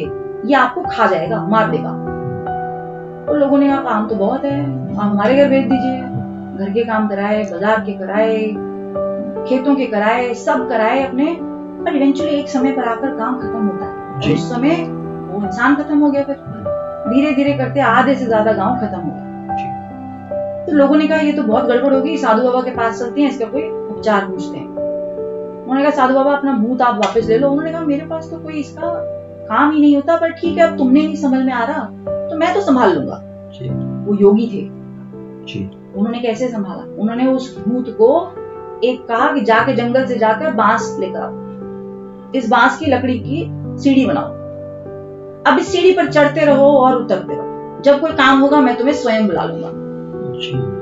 ये 0.45 0.53
आपको 0.55 0.81
खा 0.91 1.05
जाएगा 1.07 1.41
मार 1.47 1.69
देगा। 1.71 1.91
तो 3.27 3.33
लोगों 3.35 3.57
ने 3.57 3.67
कहा 3.67 3.81
काम 3.83 4.07
तो 4.07 4.15
बहुत 4.15 4.45
है 4.45 4.59
आप 4.61 4.99
हमारे 5.01 5.35
घर 5.35 5.49
भेज 5.49 5.63
दीजिए। 5.69 5.97
घर 6.57 6.71
के 6.73 6.83
काम 6.85 7.07
कराए 7.07 7.43
बाज़ार 7.43 7.79
के 7.81 7.93
कराए 7.97 8.37
खेतों 9.47 9.75
के 9.75 9.85
कराए 9.87 10.33
सब 10.35 10.67
कराए 10.69 11.03
अपने। 11.03 11.35
पर 11.79 11.95
इवेंचुअली 11.95 12.31
एक 12.31 12.49
समय 12.49 12.71
पर 12.71 12.87
आकर 12.89 13.17
काम 13.17 13.39
खत्म 13.39 13.65
होता 13.67 13.85
है। 13.85 14.33
उस 14.33 14.49
समय 14.49 14.75
वो 15.31 15.43
इंसान 15.43 15.75
खत्म 15.75 15.99
हो 15.99 16.11
गया 16.11 16.23
फिर। 16.23 16.35
धीरे 17.05 17.31
धीरे 17.33 17.53
करते 17.57 17.79
आधे 17.81 18.15
से 18.15 18.25
ज़्यादा 18.25 18.51
गाँव 18.53 18.79
खत्म 18.79 18.99
हो 18.99 19.11
गया 19.11 20.65
तो 20.65 20.73
लोगों 20.73 20.95
ने 20.95 21.07
कहा 21.07 21.19
ये 21.19 21.31
तो 21.33 21.43
बहुत 21.43 21.65
गड़बड़ 21.65 21.93
होगी 21.93 22.17
साधु 22.17 22.43
बाबा 22.43 22.61
के 22.61 22.71
पास 22.71 22.99
चलते 22.99 23.21
हैं 23.21 23.29
इसका 23.29 23.45
कोई 23.47 23.63
उपचार 23.63 24.25
पूछते 24.25 24.57
हैं। 24.57 24.68
उन्होंने 25.69 25.83
कहा 25.83 25.95
साधु 25.95 26.13
बाबा 26.13 26.31
अपना 26.33 26.53
भूत 26.57 26.81
आप 26.81 26.95
वापस 26.95 27.27
ले 27.27 27.37
लो। 27.37 27.49
उन्होंने 27.49 27.71
कहा 27.71 27.81
मेरे 27.85 28.05
पास 28.05 28.29
तो 28.31 28.37
कोई 28.37 28.53
इसका 28.53 28.93
काम 29.49 29.71
ही 29.71 29.81
नहीं 29.81 29.95
होता 29.95 30.15
पर 30.17 30.31
ठीक 30.31 30.57
है 30.57 30.63
अब 30.63 30.77
तुमने 30.77 31.01
नहीं 31.01 31.15
समझ 31.15 31.39
में 31.45 31.53
आ 31.53 31.63
रहा 31.65 31.83
तो 32.29 32.37
मैं 32.37 32.53
तो 32.53 32.61
संभाल 32.61 32.95
लूँगा। 32.95 33.15
वो 34.05 34.15
योगी 34.15 34.47
थे। 34.47 34.67
उन्होंने 35.99 36.19
कैसे 36.19 36.47
संभाला? 36.47 36.83
उन्होंने 37.01 37.25
उस 37.27 37.57
भूत 37.67 37.89
को 37.97 38.09
एक 38.83 39.05
कहा 39.07 39.31
कि 39.33 39.41
जाके 39.41 39.75
जंगल 39.75 40.05
से 40.05 40.17
जाकर 40.17 40.51
बाँस 40.51 40.95
लेकर 40.99 41.19
आओ। 41.19 42.31
इस 42.35 42.49
बाँस 42.49 42.77
की 42.79 42.85
लकड़ी 42.85 43.17
की 43.19 43.45
सीढ़ी 43.83 44.05
बनाओ। 44.05 44.37
अब 45.47 45.59
इस 45.59 45.71
सीढ़ी 45.71 45.91
पर 45.91 46.11
चढ़ते 46.11 46.45
रहो 46.45 46.71
और 46.77 46.95
उतरते 46.95 47.35
रहो। 47.35 47.81
जब 47.81 47.99
कोई 48.01 48.11
काम 48.11 48.39
होगा 48.39 48.59
मैं 48.61 48.77
तुम्हें 48.77 48.95
स्वयं 48.95 49.27
बुला 49.27 49.43
लूँगा। 49.43 49.71
जी। 50.39 50.78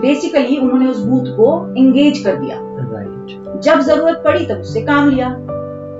बेसिकली 0.00 0.56
उन्होंने 0.58 0.86
उस 0.86 1.04
भूत 1.06 1.28
को 1.36 1.48
एंगेज 1.78 2.18
कर 2.18 2.36
दिया। 2.36 2.56
राइट 2.60 3.60
जब 3.64 3.80
ज़रूरत 3.82 4.22
पड़ी 4.24 4.46
तब 4.46 4.60
उससे 4.60 4.80
काम 4.82 5.08
लिया। 5.10 5.28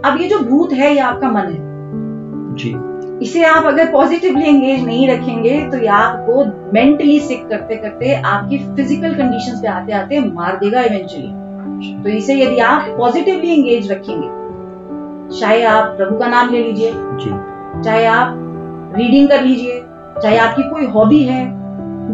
अब 0.04 0.18
ये 0.20 0.28
जो 0.28 0.38
भूत 0.40 0.72
है 0.72 0.92
ये 0.94 1.00
आपका 1.02 1.30
मन 1.30 1.52
है। 1.52 2.54
जी। 2.56 2.74
इसे 3.22 3.42
आप 3.44 3.64
अगर 3.64 3.90
पॉजिटिवली 3.92 4.48
एंगेज 4.48 4.84
नहीं 4.84 5.08
रखेंगे 5.08 5.58
तो 5.70 5.78
ये 5.78 5.86
आपको 5.88 6.44
मेंटली 6.72 7.18
सिक 7.20 7.46
करते 7.48 7.76
करते 7.76 8.14
आपकी 8.14 8.58
फ़िज़िकल 8.58 9.14
कंडीशंस 9.14 9.60
पे 9.60 9.68
आते 9.68 9.92
आते 9.92 10.20
मार 10.22 10.56
देगा 10.56 10.82
इवेंचुअली 10.82 12.02
तो 12.02 12.08
इसे 12.08 12.34
यदि 12.34 12.58
आप 12.62 12.88
पॉजिटिवली 12.98 13.52
एंगेज 13.52 13.90
रखेंगे 13.92 14.28
चाहे 15.30 15.62
आप 15.66 15.94
प्रभु 15.96 16.18
का 16.18 16.26
नाम 16.28 16.52
ले 16.52 16.62
लीजिए 16.62 16.92
चाहे 17.82 18.04
आप 18.06 18.92
रीडिंग 18.96 19.28
कर 19.28 19.42
लीजिए 19.42 19.80
चाहे 20.22 20.36
आपकी 20.38 20.62
कोई 20.70 20.86
हॉबी 20.92 21.22
है 21.24 21.44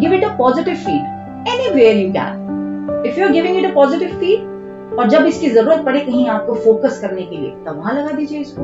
give 0.01 0.13
it 0.15 0.25
a 0.25 0.37
positive 0.39 0.75
feed 0.77 1.12
anywhere 1.75 1.97
you 1.97 2.11
can 2.13 3.05
if 3.07 3.19
you 3.21 3.27
are 3.27 3.33
giving 3.33 3.57
it 3.59 3.65
a 3.65 3.75
positive 3.75 4.09
feed 4.21 4.99
और 4.99 5.09
जब 5.09 5.27
इसकी 5.27 5.49
ज़रूरत 5.51 5.85
पड़े 5.85 6.01
कहीं 6.01 6.27
आपको 6.29 6.55
फोकस 6.65 6.99
करने 7.01 7.23
के 7.23 7.37
लिए 7.37 7.51
तब 7.67 7.77
वहाँ 7.79 7.95
लगा 7.95 8.17
दीजिए 8.17 8.41
इसको। 8.41 8.63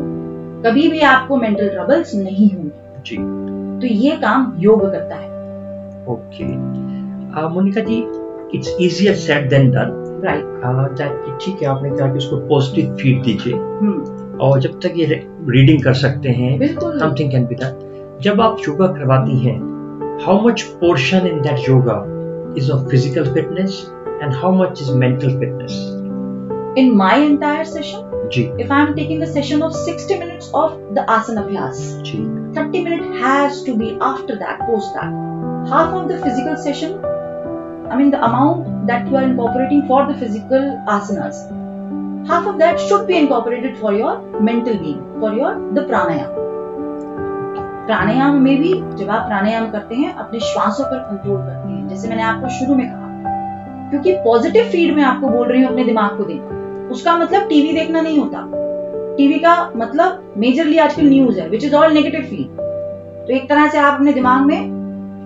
कभी 0.62 0.88
भी 0.88 1.00
आपको 1.08 1.36
मेंटल 1.36 1.68
ट्रबल्स 1.68 2.14
नहीं 2.14 2.50
होंगे। 2.50 3.02
जी। 3.06 3.16
तो 3.80 3.94
ये 3.94 4.16
काम 4.16 4.52
योग 4.58 4.90
करता 4.92 5.16
है। 5.16 5.26
Okay 6.08 6.44
Monica 7.48 7.80
ji 7.80 7.96
it's 8.54 8.76
easier 8.80 9.14
said 9.16 9.48
than 9.50 9.70
done 9.70 9.94
right 10.24 11.38
ठीक 11.42 11.62
है 11.62 11.68
आपने 11.68 11.90
कहा 11.90 12.12
कि 12.12 12.18
उसको 12.18 12.36
पॉजिटिव 12.48 12.94
फ़ीड 13.00 13.22
दीजिए। 13.22 13.54
हम्म। 13.54 14.38
और 14.40 14.60
जब 14.60 14.78
तक 14.80 14.94
ये 14.96 15.06
रीडिंग 15.48 15.82
कर 15.84 15.94
सकते 15.94 16.28
हैं 16.28 16.56
समथिंग 16.98 17.30
कैन 17.30 17.46
बी 17.46 17.54
डन 17.54 18.18
जब 18.22 18.40
आप 18.40 18.56
योगा 18.68 18.86
करवाती 18.86 19.38
हैं 19.38 19.58
how 20.24 20.46
much 20.46 20.62
portion 20.80 21.26
in 21.26 21.40
that 21.42 21.68
yoga 21.68 21.94
is 22.58 22.68
of 22.70 22.90
physical 22.90 23.24
fitness 23.32 23.84
and 24.20 24.34
how 24.34 24.50
much 24.50 24.80
is 24.80 24.90
mental 24.90 25.30
fitness? 25.38 25.72
In 26.76 26.96
my 26.96 27.16
entire 27.16 27.64
session, 27.64 28.04
if 28.30 28.70
I 28.70 28.80
am 28.82 28.94
taking 28.94 29.22
a 29.22 29.26
session 29.26 29.62
of 29.62 29.74
60 29.74 30.18
minutes 30.18 30.50
of 30.52 30.72
the 30.94 31.04
asana 31.16 31.44
class, 31.50 31.78
30 32.54 32.82
minutes 32.82 33.20
has 33.20 33.62
to 33.64 33.76
be 33.76 33.96
after 34.00 34.38
that, 34.38 34.60
post 34.60 34.94
that. 34.94 35.12
Half 35.74 35.94
of 36.00 36.08
the 36.08 36.18
physical 36.24 36.56
session, 36.56 36.98
I 37.90 37.96
mean 37.96 38.10
the 38.10 38.24
amount 38.24 38.86
that 38.86 39.08
you 39.08 39.16
are 39.16 39.22
incorporating 39.22 39.86
for 39.86 40.06
the 40.10 40.18
physical 40.18 40.66
asanas, 40.96 41.38
half 42.26 42.46
of 42.46 42.58
that 42.58 42.80
should 42.80 43.06
be 43.06 43.16
incorporated 43.16 43.78
for 43.78 43.94
your 43.94 44.20
mental 44.40 44.78
being, 44.78 45.00
for 45.20 45.32
your 45.34 45.54
the 45.74 45.86
pranayama. 45.92 46.37
Pranayama 47.88 48.34
में 48.34 48.56
भी 48.60 48.72
जब 48.96 49.10
आप 49.10 49.26
प्राणायाम 49.26 49.70
करते 49.70 49.94
हैं, 49.94 50.14
अपने 50.14 50.40
श्वासों 50.40 50.84
पर 50.84 50.98
control 51.00 51.36
करते 51.36 51.68
हैं, 51.68 51.88
जैसे 51.88 52.08
मैंने 52.08 52.22
आपको 52.22 52.48
शुरू 52.48 52.74
में 52.74 52.86
कहा। 52.86 53.90
क्योंकि 53.90 54.12
पॉजिटिव 54.24 54.64
फ़ीड 54.64 54.94
में 54.96 55.02
आपको 55.02 55.28
बोल 55.28 55.48
रही 55.48 55.62
हूँ, 55.62 55.70
अपने 55.70 55.84
दिमाग 55.84 56.16
को 56.18 56.24
देना 56.24 56.90
उसका 56.90 57.16
मतलब 57.18 57.48
टीवी 57.48 57.72
देखना 57.72 58.00
नहीं 58.00 58.18
होता। 58.18 58.44
टीवी 59.16 59.38
का 59.38 59.54
मतलब 59.76 60.34
मेजरली 60.36 60.78
आजकल 60.78 61.08
न्यूज़ 61.08 61.40
है 61.40 61.48
which 61.48 61.64
is 61.64 61.74
all 61.74 61.92
negative 61.92 62.20
feed 62.20 62.46
तो 63.26 63.34
एक 63.34 63.48
तरह 63.48 63.68
से 63.68 63.78
आप 63.78 63.94
अपने 63.94 64.12
दिमाग 64.12 64.46
में 64.46 64.60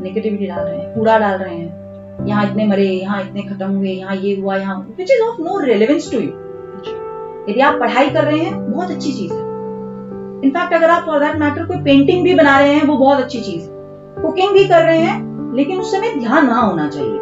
नेगेटिविटी 0.03 0.47
डाल 0.47 0.65
रहे 0.65 0.79
हैं, 0.79 0.95
कूड़ा 0.95 1.19
डाल 1.19 1.39
रहे 1.39 1.55
हैं। 1.55 2.27
यहाँ 2.27 2.51
इतने 2.51 2.67
मरे, 2.67 2.85
यहाँ 2.85 3.21
इतने 3.21 3.43
खत्म 3.43 3.71
हुए, 3.71 3.89
यहाँ 3.89 4.17
ये 4.17 4.41
हुआ, 4.41 4.57
यहाँ 4.57 4.79
which 4.99 5.11
is 5.11 5.23
of 5.23 5.43
no 5.43 5.59
relevance 5.59 6.11
to 6.13 6.19
you 6.19 6.29
यदि 7.49 7.61
आप 7.61 7.81
पढ़ाई 7.81 8.11
कर 8.11 8.25
रहे 8.25 8.39
हैं, 8.39 8.71
बहुत 8.73 8.91
अच्छी 8.91 9.13
चीज़ 9.13 9.33
है। 9.33 9.52
इनफैक्ट 10.45 10.75
अगर 10.75 10.91
आप 10.91 11.05
फॉर 11.07 11.19
दैट 11.21 11.37
मैटर 11.37 11.67
कोई 11.67 11.77
पेंटिंग 11.77 12.23
भी 12.25 12.35
बना 12.35 12.59
रहे 12.59 12.73
हैं 12.75 12.87
वो 12.87 12.97
बहुत 12.97 13.19
अच्छी 13.19 13.41
चीज़। 13.41 13.69
कुकिंग 14.23 14.53
भी 14.53 14.65
कर 14.65 14.83
रहे 14.83 14.99
हैं 14.99 15.55
लेकिन 15.57 15.81
उस 15.81 15.93
समय 15.93 16.15
ध्यान 16.19 16.47
वहाँ 16.49 16.67
होना 16.69 16.89
चाहिए। 16.89 17.19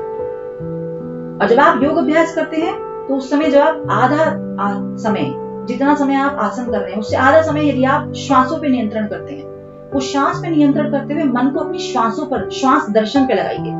और 1.36 1.48
जब 1.48 1.60
आप 1.60 1.82
योग 1.82 1.96
अभ्यास 1.96 2.34
करते 2.34 2.56
हैं 2.56 2.74
तो 3.08 3.16
उस 3.16 3.30
समय 3.30 3.50
जब 3.50 3.60
आप 3.60 3.86
आधा 3.90 4.24
आ, 4.60 4.72
समय 4.96 5.30
जितना 5.68 5.94
समय 5.94 6.14
आप 6.14 6.36
आसन 6.40 6.70
कर 6.70 6.78
रहे 6.78 6.92
हैं 6.92 6.98
उससे 6.98 7.16
आधा 7.16 7.42
समय 7.42 7.68
यदि 7.68 7.84
आप 7.84 8.12
श्वासों 8.16 8.58
पर 8.58 8.68
नियंत्रण 8.68 9.06
करते 9.06 9.34
हैं 9.34 9.90
उस 9.90 10.12
श्वास 10.12 10.36
पे 10.36 10.48
नियंत्रण 10.48 10.90
करते 10.90 11.14
हुए 11.14 11.24
मन 11.24 11.50
को 11.50 11.60
अपनी 11.60 11.78
श्वासों 11.78 12.26
पर 12.26 12.48
श्वास 12.50 12.90
दर्शन 12.90 13.26
पे 13.26 13.34
लगाइए। 13.34 13.72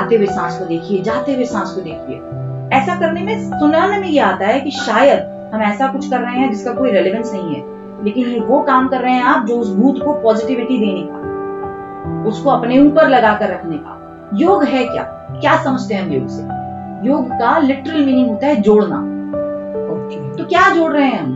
आते 0.00 0.16
हुए 0.16 0.26
सांस 0.26 0.58
को 0.58 0.64
देखिए 0.64 1.02
जाते 1.02 1.34
हुए 1.34 1.44
सांस 1.44 1.70
को 1.70 1.80
देखिए। 1.80 2.78
ऐसा 2.78 2.98
करने 3.00 3.22
में 3.22 3.50
सुनाने 3.50 3.98
में 3.98 4.08
ये 4.08 4.20
आता 4.20 4.46
है 4.46 4.60
कि 4.60 4.70
शायद 4.70 5.52
हम 5.54 5.62
ऐसा 5.62 5.86
कुछ 5.86 6.10
कर 6.10 6.20
रहे 6.20 6.34
हैं 6.34 6.50
जिसका 6.52 6.72
कोई 6.74 6.90
रेलेवेंस 6.90 7.32
नहीं 7.32 7.54
है। 7.54 7.79
लेकिन 8.04 8.26
ये 8.26 8.40
वो 8.40 8.60
काम 8.60 8.88
कर 8.88 9.00
रहे 9.00 9.12
हैं 9.12 9.22
आप 9.22 9.46
जो 9.46 9.56
उस 9.56 9.74
भूत 9.74 10.02
को 10.04 10.12
पॉजिटिविटी 10.12 10.78
देने 10.78 11.02
का 11.02 11.20
उसको 12.28 12.50
अपने 12.50 12.80
ऊपर 12.80 13.08
लगा 13.08 13.34
कर 13.34 13.48
रखने 13.48 13.76
का। 13.76 13.96
योग 14.34 14.64
है 14.64 14.84
क्या? 14.84 15.02
क्या 15.40 15.62
समझते 15.62 15.94
हैं 15.94 16.02
हम 16.02 16.12
योग 16.12 16.28
से? 16.28 16.42
योग 17.08 17.28
का 17.28 17.58
लिटरल 17.58 18.04
मीनिंग 18.04 18.28
होता 18.28 18.46
है 18.46 18.56
जोड़ना। 18.56 18.96
तो 20.38 20.44
क्या 20.44 20.74
जोड़ 20.74 20.92
रहे 20.92 21.06
हैं 21.06 21.22
हम? 21.22 21.32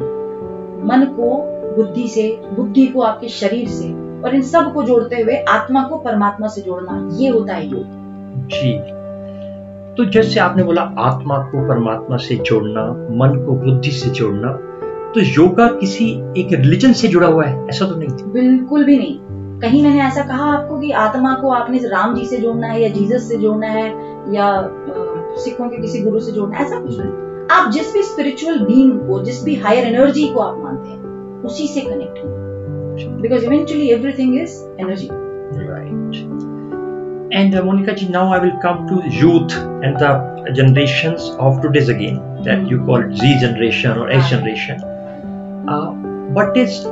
मन 0.85 1.05
को 1.05 1.55
बुद्धि 1.77 2.09
से 2.09 2.43
बुद्धि 2.53 2.87
को 2.87 3.01
आपके 3.01 3.29
शरीर 3.29 3.69
से 3.69 3.93
और 4.23 4.35
इन 4.35 4.43
सबको 4.43 4.83
जोड़ते 4.83 5.17
हुए 5.17 5.37
आत्मा 5.37 5.83
को 5.83 5.97
परमात्मा 5.97 6.47
से 6.47 6.61
जोड़ना 6.61 7.11
ये 7.13 7.29
होता 7.29 7.55
है 7.55 7.67
योग। 7.67 7.85
जी। 8.37 8.79
तो 9.95 10.05
जैसे 10.05 10.41
आपने 10.41 10.63
बोला 10.63 10.83
आत्मा 10.83 11.39
को 11.39 11.69
परमात्मा 11.69 12.17
से 12.17 12.37
जोड़ना 12.37 12.87
मन 12.91 13.45
को 13.47 13.53
बुद्धि 13.53 13.91
से 13.91 14.11
जोड़ना 14.11 14.49
तो 15.15 15.21
योगा 15.21 15.67
किसी 15.81 16.05
एक 16.41 16.53
रिलीजन 16.53 16.93
से 16.93 17.09
जुड़ा 17.09 17.27
हुआ 17.27 17.45
है 17.47 17.69
ऐसा 17.69 17.87
तो 17.87 17.97
नहीं 17.97 18.33
बिल्कुल 18.33 18.85
भी 18.85 18.97
नहीं। 18.99 19.19
कहीं 19.61 19.83
मैंने 19.83 20.01
ऐसा 20.03 20.23
कहा 20.29 20.45
आपको 20.53 20.79
कि 20.81 20.91
आत्मा 21.03 21.35
को 21.43 21.51
आपने 21.55 21.79
राम 21.89 22.15
जी 22.15 22.25
से 22.27 22.37
जोड़ना 22.37 22.69
है 22.69 22.83
या 22.83 22.89
जीसस 22.95 23.29
से 23.29 23.37
जोड़ना 23.43 23.67
है 23.67 23.85
या 24.35 24.47
सिखों 25.45 25.69
के 25.69 25.81
किसी 25.83 26.01
गुरु 26.03 26.21
से 26.21 26.33
जोड़ना 26.33 26.57
है 26.57 26.65
ऐसा 26.65 26.81
कुछ 26.81 26.99
नहीं। 26.99 27.47
आप 27.59 27.71
जिस 27.73 27.93
भी 27.95 28.03
स्पिरिचुअल 28.03 28.59
बीइंग 28.67 29.01
को 29.09 29.23
जिस 29.25 29.43
भी 29.45 29.55
हायर 29.65 29.87
एनर्जी 29.87 30.27
को 30.35 30.41
आप 30.41 30.59
मानते 30.63 30.89
हैं 30.91 31.43
उसी 31.51 31.67
से 31.69 31.81
कनेक्ट 31.81 32.19
हो 32.25 33.21
because 33.23 33.45
eventually 33.45 33.89
everything 33.91 34.41
is 34.43 34.63
energy. 34.81 35.09
And 37.37 37.55
uh, 37.55 37.63
Monica 37.65 37.93
ji, 38.01 38.07
now 38.09 38.33
I 38.33 38.39
will 38.39 38.59
come 38.65 38.87
to 38.89 38.97
youth 39.21 39.55
and 39.87 39.99
the 39.99 40.11
generations 40.59 41.31
of 41.47 41.61
today's 41.63 41.89
again 41.89 42.21
that 42.45 42.69
you 42.73 42.79
call 42.89 43.07
it 43.07 43.17
Z 43.23 43.39
generation 43.41 43.99
or 44.03 44.09
X 44.09 44.29
generation. 44.31 44.85
Uh, 45.68 45.92
what 46.38 46.58
is 46.58 46.84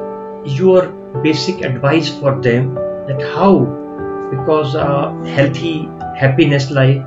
your 0.60 0.90
basic 1.24 1.62
advice 1.62 2.10
for 2.20 2.40
them 2.42 2.76
that 3.08 3.22
how, 3.36 3.52
because 4.32 4.76
uh, 4.76 5.12
healthy, 5.36 5.90
happiness 6.18 6.70
life, 6.72 7.04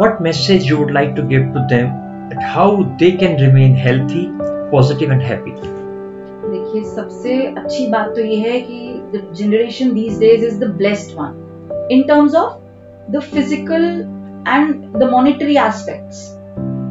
what 0.00 0.20
message 0.20 0.64
you 0.64 0.78
would 0.78 0.92
like 0.92 1.14
to 1.16 1.22
give 1.22 1.52
to 1.54 1.66
them 1.68 1.88
that 2.30 2.42
how 2.42 2.82
they 3.00 3.12
can 3.16 3.40
remain 3.40 3.74
healthy, 3.74 4.26
positive 4.70 5.10
and 5.10 5.22
happy? 5.22 5.54
देखिए 6.48 6.82
सबसे 6.94 7.34
अच्छी 7.46 7.86
बात 7.90 8.14
तो 8.16 8.24
ये 8.24 8.36
है 8.40 8.60
कि 8.60 8.78
the 9.14 9.22
generation 9.36 9.92
these 9.94 10.18
days 10.20 10.44
is 10.44 10.58
the 10.60 10.70
blessed 10.76 11.16
one 11.18 11.88
in 11.92 12.02
terms 12.08 12.34
of 12.34 12.60
the 13.10 13.20
physical 13.34 13.84
and 14.48 14.74
the 14.98 15.10
monetary 15.12 15.56
aspects 15.66 16.26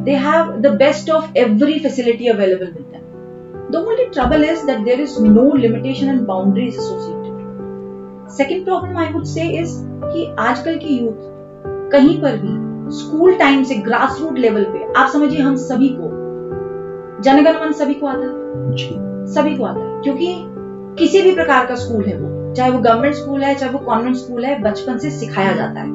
they 0.04 0.14
have 0.26 0.52
the 0.60 0.74
best 0.78 1.10
of 1.10 1.36
every 1.36 1.78
facility 1.78 2.28
available 2.28 2.66
with 2.66 2.84
them 2.92 3.01
The 3.73 3.75
only 3.75 4.05
trouble 4.05 4.43
is 4.43 4.65
that 4.65 4.79
there 4.79 4.99
is 4.99 5.21
no 5.21 5.53
limitation 5.53 6.09
and 6.09 6.21
boundaries 6.21 6.75
associated 6.75 8.29
second 8.29 8.65
problem 8.65 8.97
I 8.97 9.13
would 9.13 9.23
say 9.23 9.47
is 9.59 9.77
कि 9.83 10.35
आजकल 10.39 10.77
की 10.77 10.97
youth 10.97 11.31
कहीं 11.91 12.21
पर 12.21 12.37
भी 12.37 12.61
school 12.91 13.33
time 13.33 13.63
से 13.63 13.75
grass 13.75 14.17
root 14.21 14.37
level 14.37 14.63
पे 14.63 14.93
आप 14.93 15.09
समझिए 15.09 15.39
हम 15.39 15.55
सभी 15.55 15.89
को 15.99 16.09
जनगण 17.21 17.65
मन 17.65 17.71
सभी 17.71 17.93
को 17.93 18.07
आता 18.07 18.19
है? 18.19 19.25
सभी 19.27 19.55
को 19.57 19.63
आता 19.63 19.79
है 19.79 20.01
क्योंकि 20.01 20.35
किसी 20.99 21.21
भी 21.21 21.35
प्रकार 21.35 21.65
का 21.65 21.75
स्कूल 21.75 22.03
है 22.05 22.17
वो 22.17 22.53
चाहे 22.53 22.71
वो 22.71 22.79
गवर्नमेंट 22.79 23.15
स्कूल 23.15 23.43
है 23.43 23.55
चाहे 23.55 23.71
वो 23.71 23.79
कॉन्वेंट 23.79 24.15
स्कूल 24.15 24.45
है 24.45 24.61
बचपन 24.61 24.97
से 24.97 25.11
सिखाया 25.11 25.51
जाता 25.51 25.79
है। 25.79 25.91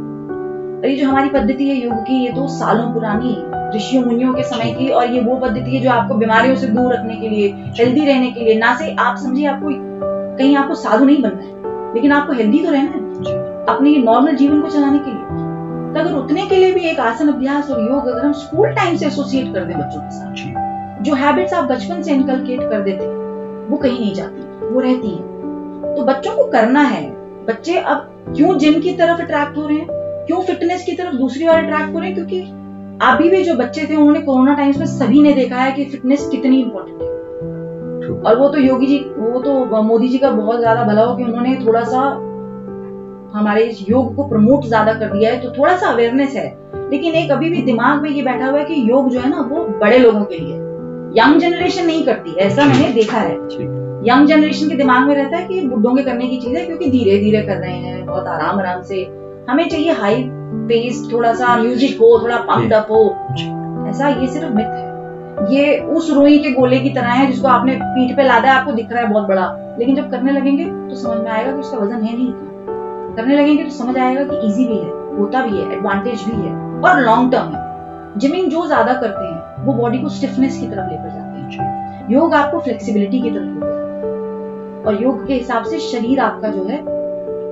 और 0.79 0.87
ये 0.87 0.97
जो 0.97 1.09
हमारी 1.09 1.29
पद्धति 1.29 1.69
है 1.69 1.77
योग 1.77 1.95
की 1.95 2.25
ये 2.25 2.33
तो 2.33 2.49
सालों 2.49 2.93
पुरानी 2.95 3.35
ऋषियों 3.75 4.05
मुनियों 4.05 4.35
के 4.35 4.43
समय 4.43 4.71
की 4.73 4.89
और 4.89 5.11
ये 5.11 5.21
वो 5.21 5.37
पद्धति 5.37 5.71
है 5.71 5.83
जो 5.83 5.91
आपको 5.91 6.15
बीमारियों 6.15 6.57
से 6.57 6.67
दूर 6.67 6.93
रखने 6.93 7.17
के 7.17 7.29
लिए 7.29 7.49
हेल्दी 7.49 8.05
रहने 8.07 8.31
के 8.31 8.41
लिए 8.41 8.59
ना 8.59 8.77
से 8.77 8.97
आप 8.99 9.17
समझिए 9.17 9.47
आपको 9.47 9.69
कहीं 10.37 10.57
आपको 10.57 10.75
साधु 10.75 11.05
नहीं 11.05 11.23
बनना 11.23 11.43
है 11.43 11.59
लेकिन 11.95 12.13
आपको 12.13 12.33
हेल्दी 12.33 12.59
तो 12.59 12.71
रहना 12.71 12.91
है। 12.91 13.09
अपने 13.65 13.97
नॉर्मल 13.97 14.35
जीवन 14.35 14.61
को 14.61 14.69
चलाने 14.69 14.99
के 14.99 15.11
लिए। 15.11 15.49
तो 15.95 16.01
अगर 16.01 16.25
उतने 16.25 16.47
के 16.47 16.57
लिए 16.57 16.73
भी 16.73 16.81
एक 16.81 17.01
आसन 17.01 17.29
अभ्यास 17.29 17.71
और 17.71 17.81
योग 17.81 18.07
अगर 18.07 18.27
हम 18.27 18.33
स्कूल 18.33 18.69
टाइम 18.69 18.97
से 18.97 19.07
एसोसिएट 19.07 19.55
कर 19.55 19.65
दें 19.65 19.79
बच्चों 19.79 20.01
के 20.01 20.11
साथ 20.11 20.35
जो। 21.03 21.15
हैबिट्स 21.15 21.53
आप 21.53 21.65
बचपन 21.65 22.03
से 22.03 22.13
इनकलकेट 22.13 22.61
कर 22.61 22.81
देते 22.81 23.05
हैं 23.05 23.19
वो 23.69 23.77
कहीं 23.77 23.99
नहीं 24.01 24.15
जाती 24.15 24.69
वो 24.69 24.81
रहती 24.81 25.11
है। 25.11 25.23
तो 25.97 26.05
बच्चों 26.05 26.37
को 26.37 26.45
करना 26.45 26.81
है। 26.81 27.11
बच्चे 27.47 27.77
अब 27.77 27.97
क्यों 28.37 28.59
जिम 28.59 28.81
की 28.81 28.93
तरफ़ 28.93 29.21
अट्रैक्ट 29.21 29.57
हो 29.57 29.67
रहे 29.67 29.79
हैं? 29.79 29.87
क्यों 30.27 30.41
फिटनेस 30.41 30.85
की 30.85 30.93
तरफ़ 30.93 31.15
दूसरी 31.15 31.47
बार 31.47 31.65
अट्रैक्ट 31.65 31.95
हो 31.95 31.99
रहे 31.99 32.07
हैं? 32.07 32.15
क्योंकि 32.15 32.41
अभी 33.03 33.29
भी 33.31 33.43
जो 33.45 33.55
बच्चे 33.55 33.85
थे 33.91 33.97
उन्होंने 33.97 34.21
कोरोना 34.21 34.55
टाइम्स 34.55 34.79
में 34.79 34.87
सभी 34.87 35.21
ने 35.23 35.33
देखा 35.33 35.57
है 35.57 35.73
कि 35.73 35.85
फिटनेस 35.85 36.27
कितनी 36.31 36.61
इंपॉर्टेंट 36.61 37.03
है। 37.03 37.07
और 38.21 38.39
वो 38.39 38.49
तो 38.49 38.59
योगी 38.59 38.87
जी 38.87 38.99
वो 39.19 39.41
तो 39.41 39.83
मोदी 39.83 40.09
जी 40.09 40.19
का 40.19 40.31
बहुत 40.31 40.59
ज़्यादा 40.61 40.83
भला 40.85 41.05
हो 41.05 41.15
कि 41.17 41.25
उन्होंने 41.25 41.55
थोड़ा 41.67 41.83
सा 41.85 42.01
हमारे 43.35 43.65
इस 43.65 43.85
योग 43.89 44.15
को 44.17 44.27
प्रमोट 44.29 44.65
ज़्यादा 44.65 44.93
कर 44.95 45.13
दिया 45.13 45.33
है 45.33 45.41
तो 45.41 45.51
थोड़ा 45.53 45.77
सा 45.77 45.89
अवेयरनेस 45.89 46.35
है। 46.37 46.47
लेकिन 46.91 47.15
एक 47.15 47.31
अभी 47.31 47.51
भी 47.51 47.63
दिमाग 47.63 48.03
में 48.03 48.11
ये 48.11 48.23
बैठा 48.23 48.47
हुआ 48.47 48.59
है 48.59 48.65
कि 48.65 48.91
योग 48.91 49.11
जो 49.11 49.21
है 49.21 49.31
ना 49.31 49.41
वो 49.51 49.65
बड़े 49.81 49.99
लोगों 49.99 50.25
के 50.25 50.39
लिए 50.39 50.57
यंग 51.15 51.41
जनरेशन 51.41 51.87
नहीं 51.87 52.05
करती 52.07 52.35
ऐसा 52.41 52.65
मैंने 52.65 52.89
देखा 52.95 53.19
है। 53.19 53.35
यंग 54.09 54.27
जनरेशन 54.27 54.69
के 54.69 54.75
दिमाग 54.77 55.07
में 55.09 55.15
रहता 55.15 55.37
है 55.37 55.47
कि 55.47 55.61
बुड्ढों 55.61 55.95
के 55.97 56.03
करने 56.03 56.27
की 56.27 56.41
चीज़ 56.41 56.57
है 56.57 56.65
क्योंकि 56.67 56.91
धीरे 56.91 57.19
धीरे 57.19 57.43
कर 57.43 57.57
रहे 57.57 57.77
हैं 57.77 58.05
बहुत 58.07 58.27
आराम 58.27 58.59
आराम 58.59 58.83
से। 58.83 59.03
हमें 59.51 59.69
चाहिए 59.69 59.93
हाई 59.93 60.23
पेस 60.69 61.09
थोड़ा 61.13 61.33
सा 61.35 61.57
म्यूज़िक 61.57 61.99
हो 62.01 62.19
थोड़ा 62.23 62.37
पंप 62.43 62.73
अप 62.73 62.91
हो। 62.91 63.05
ऐसा 63.89 64.09
ये 64.11 64.27
सिर्फ़ 64.27 64.53
मिथ 64.55 64.65
है। 64.65 64.87
ये 65.53 65.79
उस 65.89 66.11
रुई 66.11 66.39
के 66.39 66.51
गोले 66.51 66.79
की 66.79 66.91
तरह 66.91 67.11
है 67.11 67.27
जिसको 67.27 67.49
आपने 67.49 67.75
पीठ 67.83 68.17
पे 68.17 68.23
लादा 68.23 68.49
है 68.49 68.55
आपको 68.55 68.73
दिख 68.73 68.93
रहा 68.93 69.03
है 69.03 69.09
बहुत 69.09 69.29
बड़ा। 69.29 69.47
लेकिन 69.79 69.97
जब 69.97 70.11
करने 70.11 70.33
लगेंगे 70.33 70.65
तो 70.65 70.97
समझ 70.97 71.19
में 71.19 71.31
आएगा 71.31 71.53
कि 71.53 71.59
उसका 71.59 71.79
वज़न 71.79 72.03
है 72.03 72.17
नहीं। 72.17 72.33
करने 73.17 73.37
लगेंगे 73.37 73.63
तो 73.65 73.71
समझ 73.71 73.97
आएगा 73.99 74.25
कि 74.25 74.47
इजी 74.49 74.65
भी 74.65 74.77
है 74.77 74.91
होता 75.19 75.43
भी 75.43 75.57
है 75.57 75.73
एडवांटेज 75.73 76.23
भी 76.23 76.37
है 76.37 76.53
और 76.81 77.01
लॉन्ग 77.01 77.33
टर्म 77.33 77.55
है। 77.55 78.19
जिमिंग 78.19 78.51
जो 78.51 78.67
ज़्यादा 78.67 78.93
करते 78.93 79.25
हैं 79.25 79.65
वो 79.65 79.73
बॉडी 79.73 79.99
को 79.99 80.09
स्टिफनेस 80.09 80.59
की 80.61 80.67
तरफ़ 80.67 80.91
लेकर 80.91 81.09
जाते 81.09 81.57
हैं। 81.57 82.07
योग 82.11 82.35
आपको 82.35 82.59
फ्लेक्सिबिलिटी 82.59 83.21
की 83.21 83.31
तरफ़ 83.31 83.45
लेकर 83.45 83.67
जाता 83.67 84.07
है। 84.07 84.85
और 84.87 85.03
योग 85.03 85.27
के 85.27 85.35
हिसाब 85.35 85.65
से 85.65 85.79
शरीर 85.81 86.21
आपका 86.21 86.49
जो 86.49 86.65
है 86.65 86.79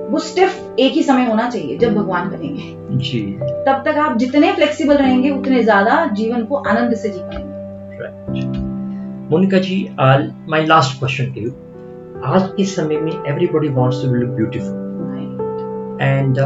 वो 0.09 0.19
सिर्फ़ 0.19 0.79
एक 0.79 0.93
ही 0.93 1.03
समय 1.03 1.25
होना 1.25 1.49
चाहिए 1.49 1.77
जब 1.77 1.95
भगवान 1.95 2.29
करेंगे। 2.29 2.97
जी। 2.99 3.19
तब 3.67 3.81
तक 3.85 3.97
आप 3.99 4.17
जितने 4.17 4.51
फ्लेक्सिबल 4.53 4.97
रहेंगे 4.97 5.29
उतने 5.29 5.63
ज़्यादा 5.63 6.05
जीवन 6.15 6.43
को 6.45 6.55
आनंद 6.55 6.95
से 6.95 7.09
जी 7.09 7.19
पाएँगे। 7.21 8.45
Monica 9.29 9.57
ji 9.59 9.77
my 9.99 10.65
last 10.65 10.99
question 10.99 11.31
to 11.33 11.41
you 11.41 11.49
आज 12.25 12.47
के 12.57 12.65
समय 12.65 12.97
में 12.97 13.11
everybody 13.11 13.69
wants 13.69 14.01
to 14.03 14.13
look 14.13 14.29
beautiful 14.35 14.75
and 16.01 16.37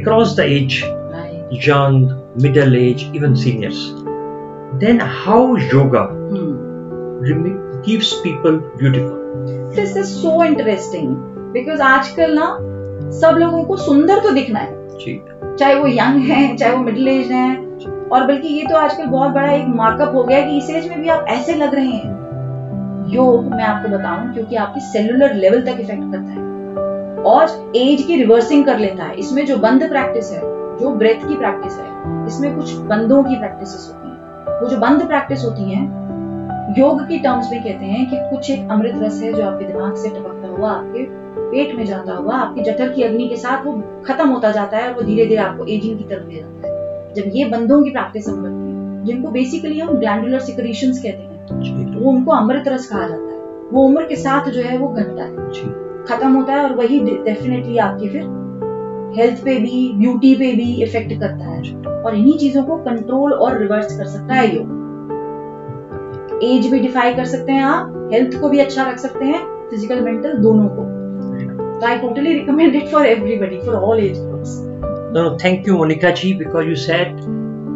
across 0.00 0.36
the 0.36 0.40
age 0.40 0.80
young 1.68 2.10
middle 2.42 2.76
age 2.76 3.10
even 3.16 3.34
seniors 3.44 3.86
then 4.80 5.00
how 5.02 5.56
yoga 5.56 6.08
gives 7.86 8.12
people 8.24 8.56
beautiful 8.76 9.74
this 9.76 9.96
is 9.96 10.06
so 10.06 10.42
interesting 10.44 11.16
because 11.52 11.80
आजकल 11.80 12.34
ना 12.34 12.46
सब 13.12 13.36
लोगों 13.38 13.62
को 13.64 13.76
सुंदर 13.76 14.20
तो 14.20 14.30
दिखना 14.30 14.58
है। 14.58 14.74
चाहे 15.56 15.74
वो 15.74 15.86
यंग 15.86 16.22
है 16.22 16.56
चाहे 16.56 16.72
वो 16.72 16.82
मिडिल 16.82 17.08
एज 17.08 17.30
है 17.32 17.56
और 18.06 18.26
बल्कि 18.26 18.48
ये 18.48 18.64
तो 18.64 18.76
आजकल 18.76 19.06
बहुत 19.06 19.32
बड़ा 19.32 19.52
एक 19.52 19.66
मार्कअप 19.68 20.14
हो 20.14 20.22
गया 20.24 20.38
है 20.38 20.44
कि 20.44 20.58
इस 20.58 20.70
एज 20.70 20.88
में 20.88 21.00
भी 21.02 21.08
आप 21.08 21.26
ऐसे 21.28 21.54
लग 21.54 21.74
रहे 21.74 21.86
हैं। 21.86 22.14
योग 23.08 23.44
मैं 23.50 23.64
आपको 23.64 23.88
बताऊँ 23.88 24.32
क्योंकि 24.34 24.56
आपकी 24.56 24.80
सेलुलर 24.82 25.34
लेवल 25.34 25.62
तक 25.62 25.80
इफ़ेक्ट 25.80 26.02
करता 26.02 26.30
है। 26.30 26.44
और 27.24 27.72
एज 27.76 28.02
की 28.02 28.16
रिवर्सिंग 28.16 28.64
कर 28.66 28.78
लेता 28.78 29.04
है। 29.04 29.14
इसमें 29.14 29.44
जो 29.46 29.56
बंद 29.56 29.88
प्रैक्टिस 29.88 30.32
है 30.32 30.40
जो 30.78 30.90
ब्रेथ 30.94 31.28
की 31.28 31.36
प्रैक्टिस 31.36 31.78
है 31.78 32.26
इसमें 32.26 32.56
कुछ 32.56 32.74
बंदों 32.88 33.22
की 33.24 33.36
प्रैक्टिस 33.36 33.76
होती 33.88 34.08
हैं। 34.08 34.60
वो 34.60 34.68
जो 34.68 34.76
बंद 34.78 35.06
प्रैक्टिस 35.08 35.44
होती 35.44 35.70
हैं 35.72 36.74
योग 36.78 37.06
की 37.08 37.18
टर्म्स 37.18 37.50
में 37.52 37.62
कहते 37.62 37.84
हैं 37.84 38.10
कि 38.10 38.16
कुछ 38.30 38.50
एक 38.50 38.70
अमृत 38.70 38.94
रस 38.96 39.22
है 39.22 39.32
जो 39.32 39.42
आपके 39.42 39.64
दिमाग 39.64 39.94
से 39.94 40.08
टपकता 40.08 40.48
हुआ 40.48 40.70
आपके 40.70 41.04
पेट 41.38 41.74
में 41.76 41.84
जाता 41.84 42.14
हुआ 42.14 42.34
आपकी 42.36 42.62
जठर 42.62 42.88
की 42.88 43.02
अग्नि 43.02 43.28
के 43.28 43.36
साथ 43.36 43.64
वो 43.66 43.72
खत्म 44.06 44.28
होता 44.28 44.50
जाता 44.50 44.76
है 44.76 44.88
और 44.88 44.94
वो 44.94 45.02
धीरे 45.02 45.26
धीरे 45.26 45.40
आपको 45.40 45.64
एजिंग 45.66 45.98
की 45.98 46.04
तरफ़ 46.04 46.28
ले 46.28 46.40
जाता 46.40 46.68
है। 46.68 47.14
जब 47.14 47.30
ये 47.34 47.44
बंदों 47.44 47.82
की 47.82 47.90
प्रैक्टिस 47.90 48.28
हम 48.28 48.42
करते 48.42 48.54
हैं 48.54 49.04
जिनको 49.04 49.30
बेसिकली 49.30 49.78
हम 49.80 49.98
ग्लैंडुलर 49.98 50.40
सिक्रीशंस 50.40 51.02
कहते 51.02 51.22
हैं 51.22 51.94
वो 51.96 52.10
उनको 52.10 52.32
अमृत 52.32 52.68
रस 52.68 52.86
कहा 52.86 53.06
जाता 53.08 53.32
है। 53.32 53.38
वो 53.72 53.82
उम्र 53.82 54.04
के 54.04 54.16
साथ 54.16 54.50
जो 54.50 54.62
है 54.62 54.78
वो 54.78 54.88
घटता 54.88 55.22
है। 55.22 55.30
खत्म 56.04 56.32
होता 56.32 56.52
है 56.52 56.62
और 56.62 56.74
वही 56.74 57.00
डेफिनेटली 57.00 57.78
आपके 57.78 58.08
फिर 58.08 58.22
हेल्थ 59.16 59.44
पे 59.44 59.56
भी 59.56 59.92
ब्यूटी 59.94 60.34
पे 60.34 60.52
भी 60.52 60.72
इफ़ेक्ट 60.82 61.12
करता 61.20 61.44
है। 61.44 61.60
और 62.02 62.14
इन्हीं 62.14 62.36
चीज़ों 62.38 62.62
को 62.62 62.76
कंट्रोल 62.78 63.32
और 63.32 63.58
रिवर्स 63.58 63.96
कर 63.98 64.06
सकता 64.06 64.34
है 64.34 64.54
योग। 64.56 64.74
एज 66.44 66.66
भी 66.72 66.78
डिफाई 66.80 67.14
कर 67.14 67.24
सकते 67.26 67.52
हैं 67.52 67.62
आप 67.64 68.10
हेल्थ 68.12 68.40
को 68.40 68.48
भी 68.48 68.58
अच्छा 68.58 68.90
रख 68.90 68.98
सकते 68.98 69.24
हैं 69.24 69.40
फ़िज़िकल 69.70 70.00
मेंटल 70.00 70.32
दोनों 70.38 70.68
को। 70.68 70.95
I 71.82 71.98
totally 71.98 72.40
recommend 72.40 72.74
it 72.74 72.88
for 72.90 73.04
everybody, 73.04 73.60
for 73.60 73.78
all 73.78 73.94
age 73.94 74.16
groups. 74.16 74.56
No, 75.16 75.36
thank 75.38 75.66
you, 75.66 75.76
Monika 75.76 76.14
ji, 76.16 76.32
because 76.32 76.66
you 76.66 76.76
said 76.76 77.20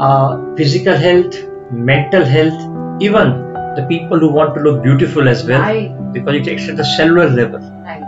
uh, 0.01 0.55
physical 0.57 0.97
health, 0.97 1.37
mental 1.71 2.25
health, 2.25 3.03
even 3.03 3.31
the 3.77 3.87
people 3.89 4.19
who 4.19 4.33
want 4.33 4.55
to 4.55 4.61
look 4.61 4.83
beautiful 4.83 5.29
as 5.29 5.45
well, 5.47 5.63
because 6.13 6.35
it 6.35 6.45
takes 6.45 6.69
at 6.69 6.77
the 6.77 6.85
cellular 6.85 7.29
level. 7.29 7.61
Right. 7.61 8.03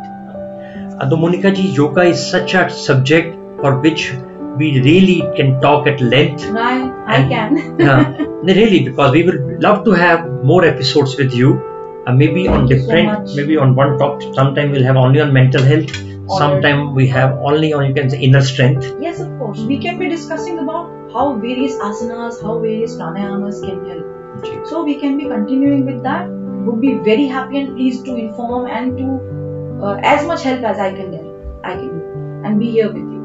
Uh, 1.00 1.09
the 1.09 1.52
ji, 1.55 1.68
yoga 1.68 2.02
is 2.02 2.31
such 2.31 2.55
a 2.55 2.70
subject 2.70 3.37
for 3.61 3.78
which 3.81 4.12
we 4.57 4.81
really 4.81 5.20
can 5.37 5.61
talk 5.61 5.87
at 5.87 6.00
length. 6.00 6.44
I, 6.44 6.81
and, 6.81 6.92
I 7.07 7.28
can. 7.28 7.83
uh, 7.88 8.26
really, 8.42 8.88
because 8.88 9.12
we 9.12 9.24
will 9.24 9.61
love 9.61 9.85
to 9.85 9.92
have 9.92 10.26
more 10.42 10.64
episodes 10.64 11.16
with 11.16 11.35
you 11.35 11.71
Uh, 12.06 12.12
maybe 12.12 12.48
on 12.48 12.66
Thank 12.66 12.70
so 12.70 12.74
different, 12.76 13.06
much. 13.08 13.36
maybe 13.36 13.56
on 13.56 13.74
one 13.76 13.98
topic. 13.98 14.34
Sometime 14.34 14.70
we'll 14.72 14.84
have 14.84 14.96
only 14.96 15.20
on 15.20 15.32
mental 15.32 15.62
health. 15.62 15.92
Sometime 16.38 16.94
we 16.94 17.06
have 17.08 17.38
only 17.50 17.72
on 17.72 17.86
you 17.86 17.94
can 17.94 18.10
say 18.10 18.18
inner 18.20 18.40
strength. 18.40 18.86
Yes, 19.00 19.20
of 19.20 19.30
course. 19.38 19.60
We 19.60 19.78
can 19.78 19.98
be 19.98 20.08
discussing 20.08 20.58
about 20.58 21.12
how 21.12 21.34
various 21.34 21.76
asanas, 21.76 22.42
how 22.42 22.58
various 22.58 22.96
pranayamas 22.96 23.60
can 23.66 23.84
help. 23.88 24.44
Ji. 24.44 24.52
So 24.70 24.82
we 24.82 24.94
can 24.96 25.16
be 25.18 25.28
continuing 25.34 25.84
with 25.86 26.02
that. 26.02 26.28
Would 26.66 26.80
be 26.80 26.94
very 27.10 27.26
happy 27.26 27.60
and 27.60 27.74
pleased 27.76 28.04
to 28.06 28.16
inform 28.16 28.66
and 28.66 28.96
to 28.98 29.84
uh, 29.84 30.00
as 30.02 30.26
much 30.26 30.42
help 30.42 30.62
as 30.62 30.78
I 30.78 30.92
can 30.92 31.10
do. 31.10 31.22
I 31.62 31.74
can 31.74 31.88
do 31.88 32.46
and 32.46 32.58
be 32.58 32.70
here 32.70 32.92
with 32.92 33.02
you. 33.02 33.20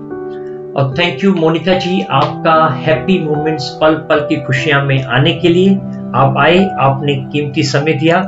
और 0.78 0.94
thank 0.98 1.24
you 1.24 1.34
Monica 1.34 1.74
ji 1.84 2.02
आपका 2.22 2.56
happy 2.86 3.18
moments 3.20 3.70
पल 3.82 3.96
पल 4.10 4.20
की 4.30 4.36
खुशियाँ 4.46 4.84
में 4.86 5.04
आने 5.18 5.34
के 5.44 5.50
लिए 5.50 5.76
आप 6.22 6.38
आए 6.40 6.60
आपने 6.88 7.16
कीमती 7.32 7.64
समय 7.70 7.94
दिया 8.04 8.20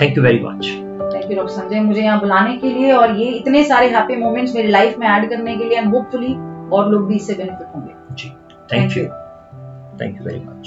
thank 0.00 0.16
you 0.16 0.22
very 0.22 0.40
much 0.40 0.66
thank 1.14 1.30
you 1.30 1.36
doctor 1.36 1.52
Sanjay 1.52 1.80
मुझे 1.80 2.00
यहाँ 2.00 2.20
बुलाने 2.20 2.56
के 2.56 2.68
लिए 2.68 2.92
और 2.92 3.16
ये 3.16 3.26
इतने 3.30 3.64
सारे 3.64 3.88
हैप्पी 3.88 4.16
मोमेंट्स 4.16 4.54
मेरी 4.54 4.68
लाइफ 4.68 4.98
में 4.98 5.06
ऐड 5.08 5.28
करने 5.30 5.56
के 5.56 5.64
लिए 5.64 5.78
एंड 5.78 5.94
होपफुली 5.94 6.34
और 6.76 6.90
लोग 6.90 7.06
भी 7.08 7.16
इससे 7.16 7.34
बेनिफिट 7.34 7.74
होंगे। 7.74 8.14
जी 8.14 8.28
thank 8.72 8.96
you 8.96 9.04
thank 10.00 10.18
you 10.18 10.24
very 10.26 10.40
much 10.40 10.63